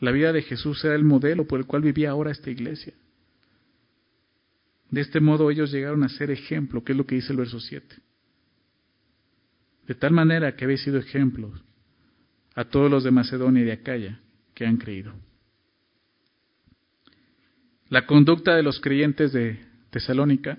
[0.00, 2.94] La vida de Jesús era el modelo por el cual vivía ahora esta iglesia.
[4.90, 7.60] De este modo ellos llegaron a ser ejemplo, que es lo que dice el verso
[7.60, 7.96] 7.
[9.86, 11.62] De tal manera que habéis sido ejemplos
[12.54, 14.20] a todos los de Macedonia y de Acaya
[14.54, 15.12] que han creído.
[17.88, 19.58] La conducta de los creyentes de
[19.90, 20.58] Tesalónica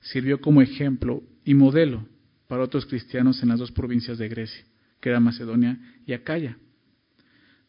[0.00, 2.06] sirvió como ejemplo y modelo
[2.48, 4.64] para otros cristianos en las dos provincias de Grecia,
[5.00, 6.58] que era Macedonia y Acaya.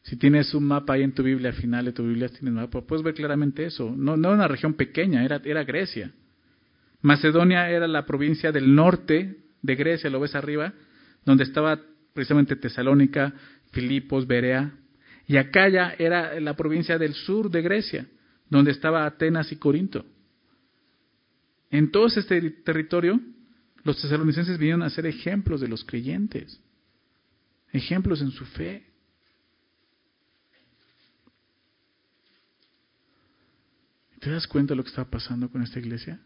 [0.03, 2.81] Si tienes un mapa ahí en tu Biblia, al final de tu Biblia tienes mapa,
[2.81, 3.93] puedes ver claramente eso.
[3.95, 6.11] No, era una región pequeña, era, era Grecia.
[7.01, 10.73] Macedonia era la provincia del norte de Grecia, lo ves arriba,
[11.25, 11.79] donde estaba
[12.13, 13.33] precisamente Tesalónica,
[13.71, 14.73] Filipos, Berea.
[15.25, 18.05] Y Acaya era la provincia del sur de Grecia,
[18.49, 20.05] donde estaba Atenas y Corinto.
[21.71, 23.19] En todo este territorio,
[23.83, 26.61] los tesalonicenses vinieron a ser ejemplos de los creyentes,
[27.71, 28.83] ejemplos en su fe.
[34.24, 36.19] ¿Te das cuenta de lo que está pasando con esta iglesia?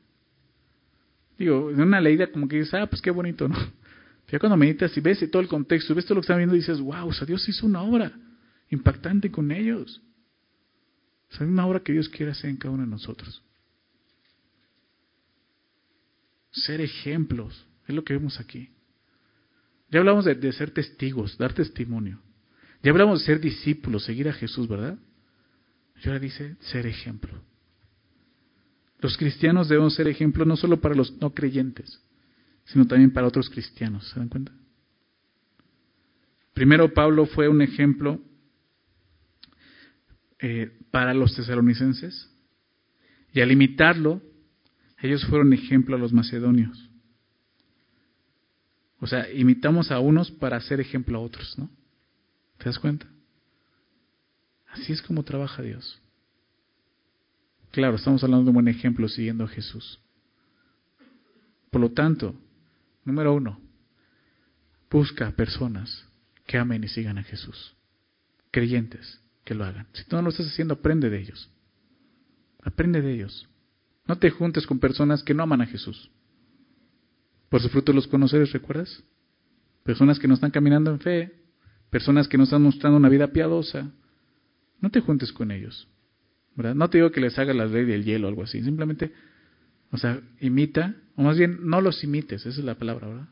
[1.38, 3.56] Digo, en una leída como que dices, ah, pues qué bonito, ¿no?
[4.30, 6.82] Ya cuando meditas y ves todo el contexto, ves todo lo que están viendo, dices,
[6.82, 8.12] wow, o sea, Dios hizo una obra
[8.70, 10.02] impactante con ellos.
[11.32, 13.41] O sea, una obra que Dios quiere hacer en cada uno de nosotros
[16.58, 17.66] ser ejemplos.
[17.88, 18.70] Es lo que vemos aquí.
[19.89, 22.20] Ya hablamos de, ser testigos, dar testimonio.
[22.84, 24.98] Ya hablamos de ser discípulos, seguir a Jesús, ¿verdad?
[26.04, 27.41] Y ahora dice ser ejemplo.
[29.00, 32.02] Los cristianos debemos ser ejemplo no solo para los no creyentes,
[32.66, 34.10] sino también para otros cristianos.
[34.10, 34.52] ¿Se dan cuenta?
[36.54, 38.20] Primero Pablo fue un ejemplo
[40.39, 42.32] eh, para los tesalonicenses
[43.34, 44.22] y al imitarlo
[45.00, 46.89] ellos fueron ejemplo a los macedonios.
[49.00, 51.70] O sea, imitamos a unos para hacer ejemplo a otros, ¿no?
[52.58, 53.06] ¿Te das cuenta?
[54.70, 56.02] Así es como trabaja Dios.
[57.72, 59.99] Claro, estamos hablando de un buen ejemplo siguiendo a Jesús.
[61.70, 62.36] Por lo tanto,
[63.05, 63.59] número uno,
[64.89, 66.05] busca personas
[66.45, 67.76] que amen y sigan a Jesús.
[68.51, 69.88] Creyentes que lo hagan.
[69.93, 71.49] Si tú no lo estás haciendo, aprende de ellos.
[72.63, 73.47] Aprende de ellos.
[74.07, 76.09] No te juntes con personas que no aman a Jesús.
[77.49, 79.03] Por su fruto los conoceres, ¿recuerdas?
[79.84, 81.34] Personas que no están caminando en fe,
[81.89, 83.91] personas que no están mostrando una vida piadosa.
[84.82, 85.88] No te juntes con ellos.
[86.58, 88.64] No te digo que les haga la ley del hielo o algo así.
[88.64, 89.12] Simplemente,
[89.91, 93.28] o sea, imita, o más bien, no los imites, esa es la palabra, ¿verdad?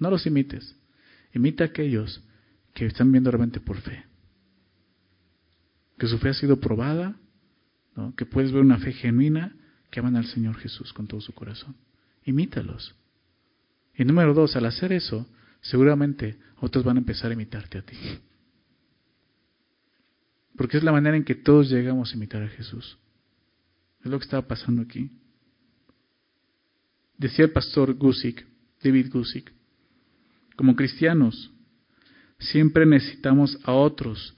[0.00, 0.76] No los imites.
[1.32, 2.20] Imita a aquellos
[2.74, 4.04] que están viendo realmente por fe.
[5.98, 7.16] Que su fe ha sido probada,
[8.16, 9.54] que puedes ver una fe genuina
[9.92, 11.76] que aman al Señor Jesús con todo su corazón.
[12.24, 12.96] Imítalos.
[13.96, 15.28] Y número dos, al hacer eso,
[15.60, 17.96] seguramente otros van a empezar a imitarte a ti.
[20.56, 22.98] Porque es la manera en que todos llegamos a imitar a Jesús.
[24.04, 25.10] Es lo que estaba pasando aquí.
[27.18, 28.46] Decía el pastor Gusick,
[28.82, 29.52] David Gusick,
[30.56, 31.50] como cristianos,
[32.38, 34.36] siempre necesitamos a otros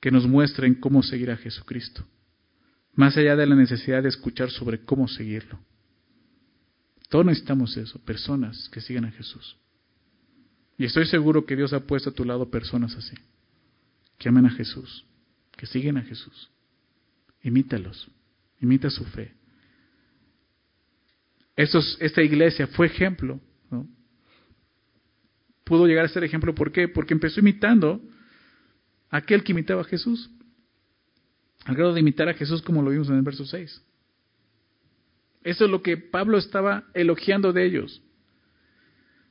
[0.00, 2.04] que nos muestren cómo seguir a Jesucristo
[2.94, 5.58] más allá de la necesidad de escuchar sobre cómo seguirlo.
[7.08, 9.56] Todos necesitamos eso, personas que sigan a Jesús.
[10.78, 13.16] Y estoy seguro que Dios ha puesto a tu lado personas así,
[14.18, 15.04] que aman a Jesús,
[15.56, 16.50] que siguen a Jesús.
[17.42, 18.10] Imítalos,
[18.60, 19.34] imita su fe.
[21.56, 23.40] esta iglesia fue ejemplo,
[23.70, 23.86] ¿no?
[25.64, 26.88] Pudo llegar a ser ejemplo, ¿por qué?
[26.88, 28.00] Porque empezó imitando
[29.10, 30.30] a aquel que imitaba a Jesús.
[31.64, 33.82] Al grado de imitar a Jesús como lo vimos en el verso 6.
[35.44, 38.02] Eso es lo que Pablo estaba elogiando de ellos.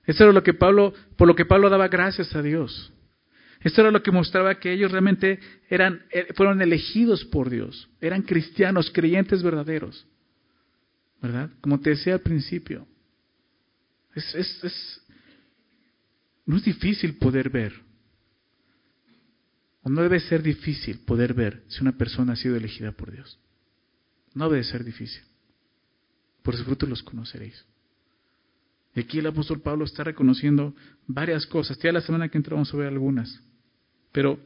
[0.05, 2.92] Eso era lo que Pablo, por lo que Pablo daba gracias a Dios.
[3.63, 5.39] Esto era lo que mostraba que ellos realmente
[5.69, 7.89] eran, eh, fueron elegidos por Dios.
[8.01, 10.05] Eran cristianos, creyentes verdaderos.
[11.21, 11.49] ¿Verdad?
[11.61, 12.85] Como te decía al principio.
[14.13, 15.01] Es, es, es,
[16.45, 17.73] no es difícil poder ver.
[19.83, 23.39] O no debe ser difícil poder ver si una persona ha sido elegida por Dios.
[24.33, 25.23] No debe ser difícil.
[26.41, 27.65] Por sus frutos los conoceréis.
[28.95, 30.75] Y aquí el apóstol Pablo está reconociendo
[31.07, 31.79] varias cosas.
[31.79, 33.41] Ya la semana que entramos a ver algunas.
[34.13, 34.39] Pero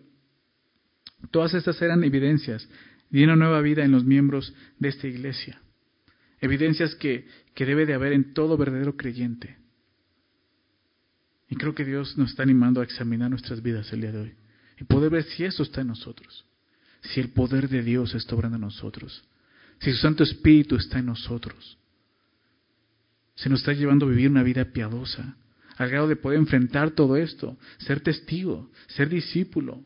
[1.30, 2.68] todas estas eran evidencias
[3.12, 5.62] de una nueva vida en los miembros de esta iglesia.
[6.40, 9.58] Evidencias que, que debe de haber en todo verdadero creyente.
[11.50, 14.34] Y creo que Dios nos está animando a examinar nuestras vidas el día de hoy.
[14.80, 16.46] Y poder ver si eso está en nosotros.
[17.02, 19.24] Si el poder de Dios está obrando en nosotros.
[19.80, 21.78] Si su Santo Espíritu está en nosotros.
[23.36, 25.38] Se nos está llevando a vivir una vida piadosa
[25.78, 29.84] al grado de poder enfrentar todo esto, ser testigo, ser discípulo,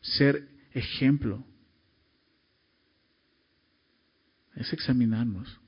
[0.00, 1.44] ser ejemplo.
[4.56, 5.60] Es examinarnos.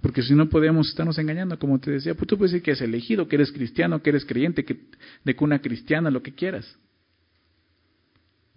[0.00, 2.82] Porque si no podemos estarnos engañando, como te decía, pues tú puedes decir que eres
[2.82, 4.88] elegido, que eres cristiano, que eres creyente, que
[5.24, 6.78] de cuna cristiana, lo que quieras.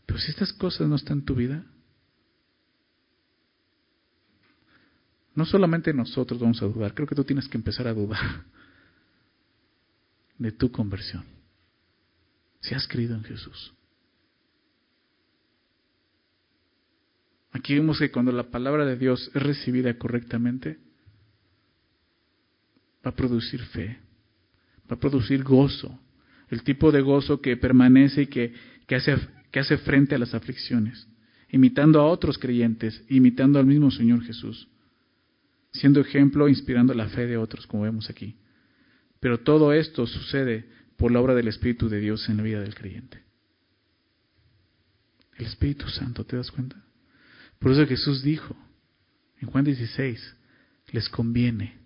[0.05, 1.65] Pero si estas cosas no están en tu vida,
[5.35, 8.45] no solamente nosotros vamos a dudar, creo que tú tienes que empezar a dudar
[10.41, 11.23] de tu conversión.
[12.61, 13.73] Si has creído en Jesús.
[17.51, 20.79] Aquí vemos que cuando la palabra de Dios es recibida correctamente,
[23.05, 23.99] va a producir fe,
[24.89, 25.99] va a producir gozo,
[26.49, 28.53] el tipo de gozo que permanece y que,
[28.87, 29.15] que, hace,
[29.51, 31.07] que hace frente a las aflicciones,
[31.49, 34.67] imitando a otros creyentes, imitando al mismo Señor Jesús,
[35.71, 38.35] siendo ejemplo, inspirando la fe de otros, como vemos aquí.
[39.21, 40.67] Pero todo esto sucede
[40.97, 43.23] por la obra del Espíritu de Dios en la vida del creyente.
[45.37, 46.75] El Espíritu Santo, ¿te das cuenta?
[47.59, 48.57] Por eso Jesús dijo
[49.39, 50.35] en Juan 16,
[50.87, 51.77] les conviene.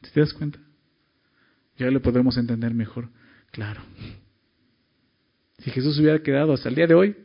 [0.00, 0.58] ¿Te das cuenta?
[1.76, 3.08] Ya lo podemos entender mejor.
[3.52, 3.80] Claro.
[5.58, 7.16] Si Jesús hubiera quedado hasta el día de hoy,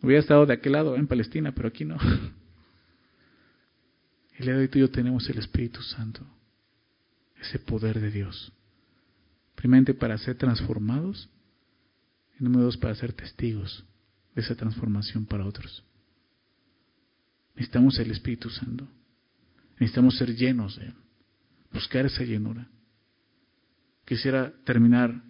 [0.00, 1.98] hubiera estado de aquel lado, en Palestina, pero aquí no.
[4.36, 6.26] El día de hoy tú y yo tenemos el Espíritu Santo
[7.44, 8.52] ese poder de Dios.
[9.54, 11.28] Primeramente para ser transformados
[12.38, 13.84] y número dos para ser testigos
[14.34, 15.84] de esa transformación para otros.
[17.54, 18.88] Necesitamos el Espíritu Santo.
[19.78, 20.94] Necesitamos ser llenos de Él.
[21.72, 22.68] Buscar esa llenura.
[24.04, 25.22] Quisiera terminar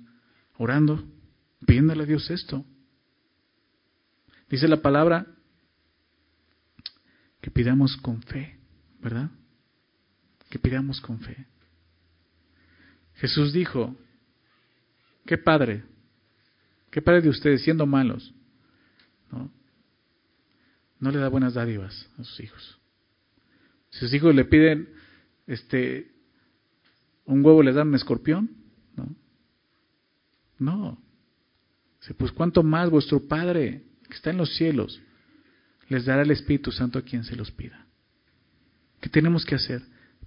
[0.56, 1.04] orando,
[1.66, 2.64] pidiéndole a Dios esto.
[4.48, 5.26] Dice la palabra
[7.40, 8.58] que pidamos con fe,
[9.00, 9.30] ¿verdad?
[10.48, 11.46] Que pidamos con fe.
[13.24, 13.96] Jesús dijo,
[15.24, 15.82] ¿qué padre?
[16.90, 18.34] ¿Qué padre de ustedes siendo malos?
[19.32, 19.50] ¿No?
[21.00, 22.78] no le da buenas dádivas a sus hijos.
[23.88, 24.90] Si sus hijos le piden
[25.46, 26.12] este
[27.24, 28.50] un huevo, les dan un escorpión,
[28.94, 29.16] ¿no?
[30.58, 30.98] No.
[32.18, 35.00] Pues cuánto más vuestro Padre que está en los cielos
[35.88, 37.86] les dará el Espíritu Santo a quien se los pida.
[39.00, 39.80] ¿Qué tenemos que hacer?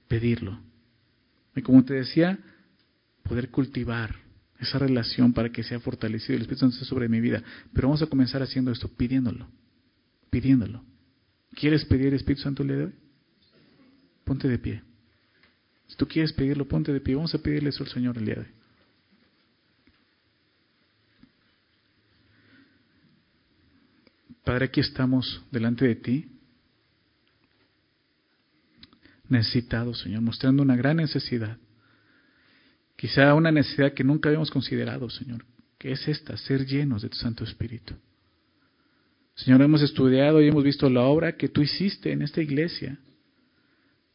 [0.07, 0.59] Pedirlo.
[1.55, 2.39] Y como te decía,
[3.27, 4.15] poder cultivar
[4.59, 7.43] esa relación para que sea fortalecido el Espíritu Santo sobre mi vida.
[7.73, 9.47] Pero vamos a comenzar haciendo esto, pidiéndolo,
[10.29, 10.83] pidiéndolo.
[11.53, 12.93] ¿Quieres pedir el Espíritu Santo el día de hoy?
[14.23, 14.83] Ponte de pie.
[15.87, 17.15] Si tú quieres pedirlo, ponte de pie.
[17.15, 18.47] Vamos a pedirle eso al Señor el día de hoy.
[24.43, 26.31] Padre, aquí estamos delante de ti,
[29.27, 31.57] necesitados, Señor, mostrando una gran necesidad
[32.97, 35.45] Quizá una necesidad que nunca habíamos considerado, Señor,
[35.77, 37.93] que es esta, ser llenos de tu Santo Espíritu.
[39.35, 42.97] Señor, hemos estudiado y hemos visto la obra que tú hiciste en esta iglesia.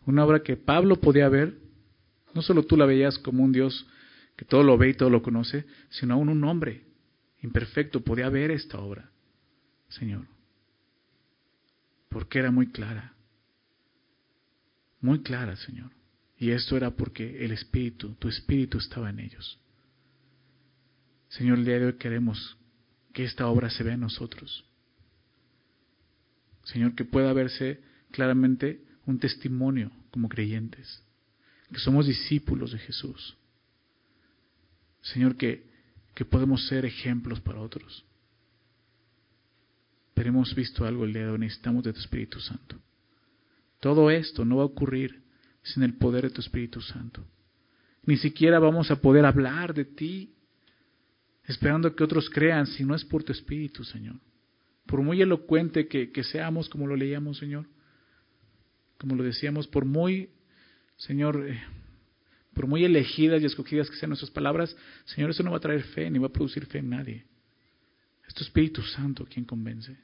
[0.05, 1.57] Una obra que Pablo podía ver.
[2.35, 3.87] No solo tú la veías como un Dios
[4.37, 6.83] que todo lo ve y todo lo conoce, sino aún un hombre
[7.41, 9.11] imperfecto podía ver esta obra,
[9.89, 10.27] Señor.
[12.09, 13.15] Porque era muy clara.
[15.01, 15.91] Muy clara, Señor.
[16.43, 19.61] Y esto era porque el Espíritu, tu Espíritu estaba en ellos.
[21.29, 22.59] Señor, el día de hoy queremos
[23.13, 24.65] que esta obra se vea en nosotros.
[26.65, 27.81] Señor, que pueda verse
[28.11, 31.05] claramente un testimonio como creyentes,
[31.71, 33.37] que somos discípulos de Jesús.
[35.01, 35.65] Señor, que,
[36.13, 38.05] que podemos ser ejemplos para otros.
[40.15, 42.81] Pero hemos visto algo el día de hoy, necesitamos de tu Espíritu Santo.
[43.79, 45.22] Todo esto no va a ocurrir
[45.63, 47.25] sin el poder de tu Espíritu Santo.
[48.05, 50.35] Ni siquiera vamos a poder hablar de ti
[51.45, 54.17] esperando que otros crean si no es por tu Espíritu, Señor.
[54.87, 57.67] Por muy elocuente que, que seamos, como lo leíamos, Señor,
[58.99, 60.31] como lo decíamos, por muy,
[60.97, 61.63] Señor, eh,
[62.55, 65.83] por muy elegidas y escogidas que sean nuestras palabras, Señor, eso no va a traer
[65.83, 67.27] fe, ni va a producir fe en nadie.
[68.27, 69.97] Es tu Espíritu Santo quien convence.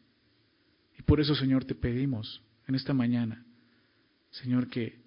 [0.99, 3.45] Y por eso, Señor, te pedimos en esta mañana,
[4.31, 4.99] Señor, que,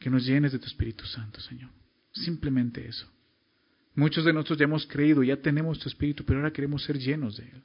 [0.00, 1.70] que nos llenes de tu Espíritu Santo, Señor.
[2.12, 3.08] Simplemente eso.
[3.94, 7.36] Muchos de nosotros ya hemos creído, ya tenemos tu Espíritu, pero ahora queremos ser llenos
[7.36, 7.62] de Él.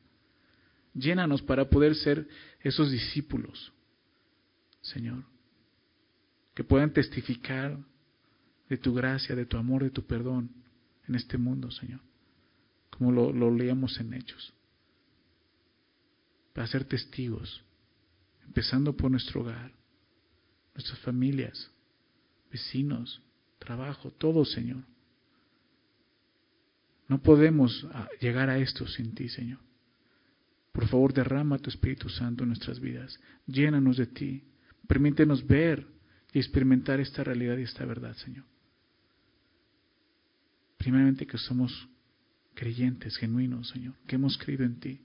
[0.94, 2.28] Llénanos para poder ser
[2.62, 3.74] esos discípulos,
[4.82, 5.24] Señor
[6.56, 7.78] que puedan testificar
[8.70, 10.50] de tu gracia, de tu amor, de tu perdón
[11.08, 12.00] en este mundo, Señor,
[12.90, 14.54] como lo, lo leíamos en Hechos,
[16.54, 17.62] para ser testigos,
[18.46, 19.74] empezando por nuestro hogar,
[20.74, 21.70] nuestras familias,
[22.56, 23.22] vecinos,
[23.60, 24.84] trabajo, todo, Señor.
[27.10, 29.60] No podemos ah, llegar a esto sin ti, Señor.
[30.72, 33.20] Por favor, derrama tu Espíritu Santo en nuestras vidas.
[33.46, 34.44] Llénanos de ti.
[34.88, 35.86] Permítenos ver
[36.34, 38.46] y experimentar esta realidad y esta verdad, Señor.
[40.78, 41.90] Primeramente que somos
[42.54, 45.02] creyentes, genuinos, Señor, que hemos creído en ti.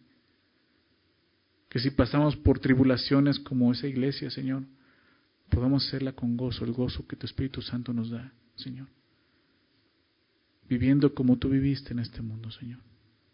[1.68, 4.64] Que si pasamos por tribulaciones como esa iglesia, Señor,
[5.50, 8.88] podamos hacerla con gozo, el gozo que tu Espíritu Santo nos da, Señor.
[10.68, 12.80] Viviendo como tú viviste en este mundo, Señor,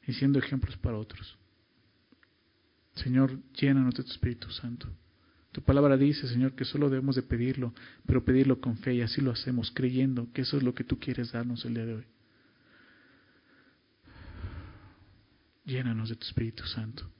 [0.06, 1.38] y siendo ejemplos para otros.
[2.94, 4.88] Señor, llénanos de tu Espíritu Santo.
[5.52, 7.74] Tu palabra dice, Señor, que solo debemos de pedirlo,
[8.06, 10.98] pero pedirlo con fe y así lo hacemos, creyendo que eso es lo que tú
[10.98, 12.04] quieres darnos el día de hoy.
[15.64, 17.10] Llénanos de tu Espíritu Santo.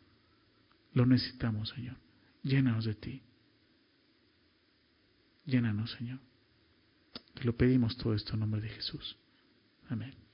[0.92, 1.96] Lo necesitamos, Señor.
[2.42, 3.22] Llénanos de ti.
[5.46, 6.18] Llénanos, Señor.
[7.34, 9.16] Te lo pedimos todo esto en nombre de Jesús.
[9.88, 10.25] Amén.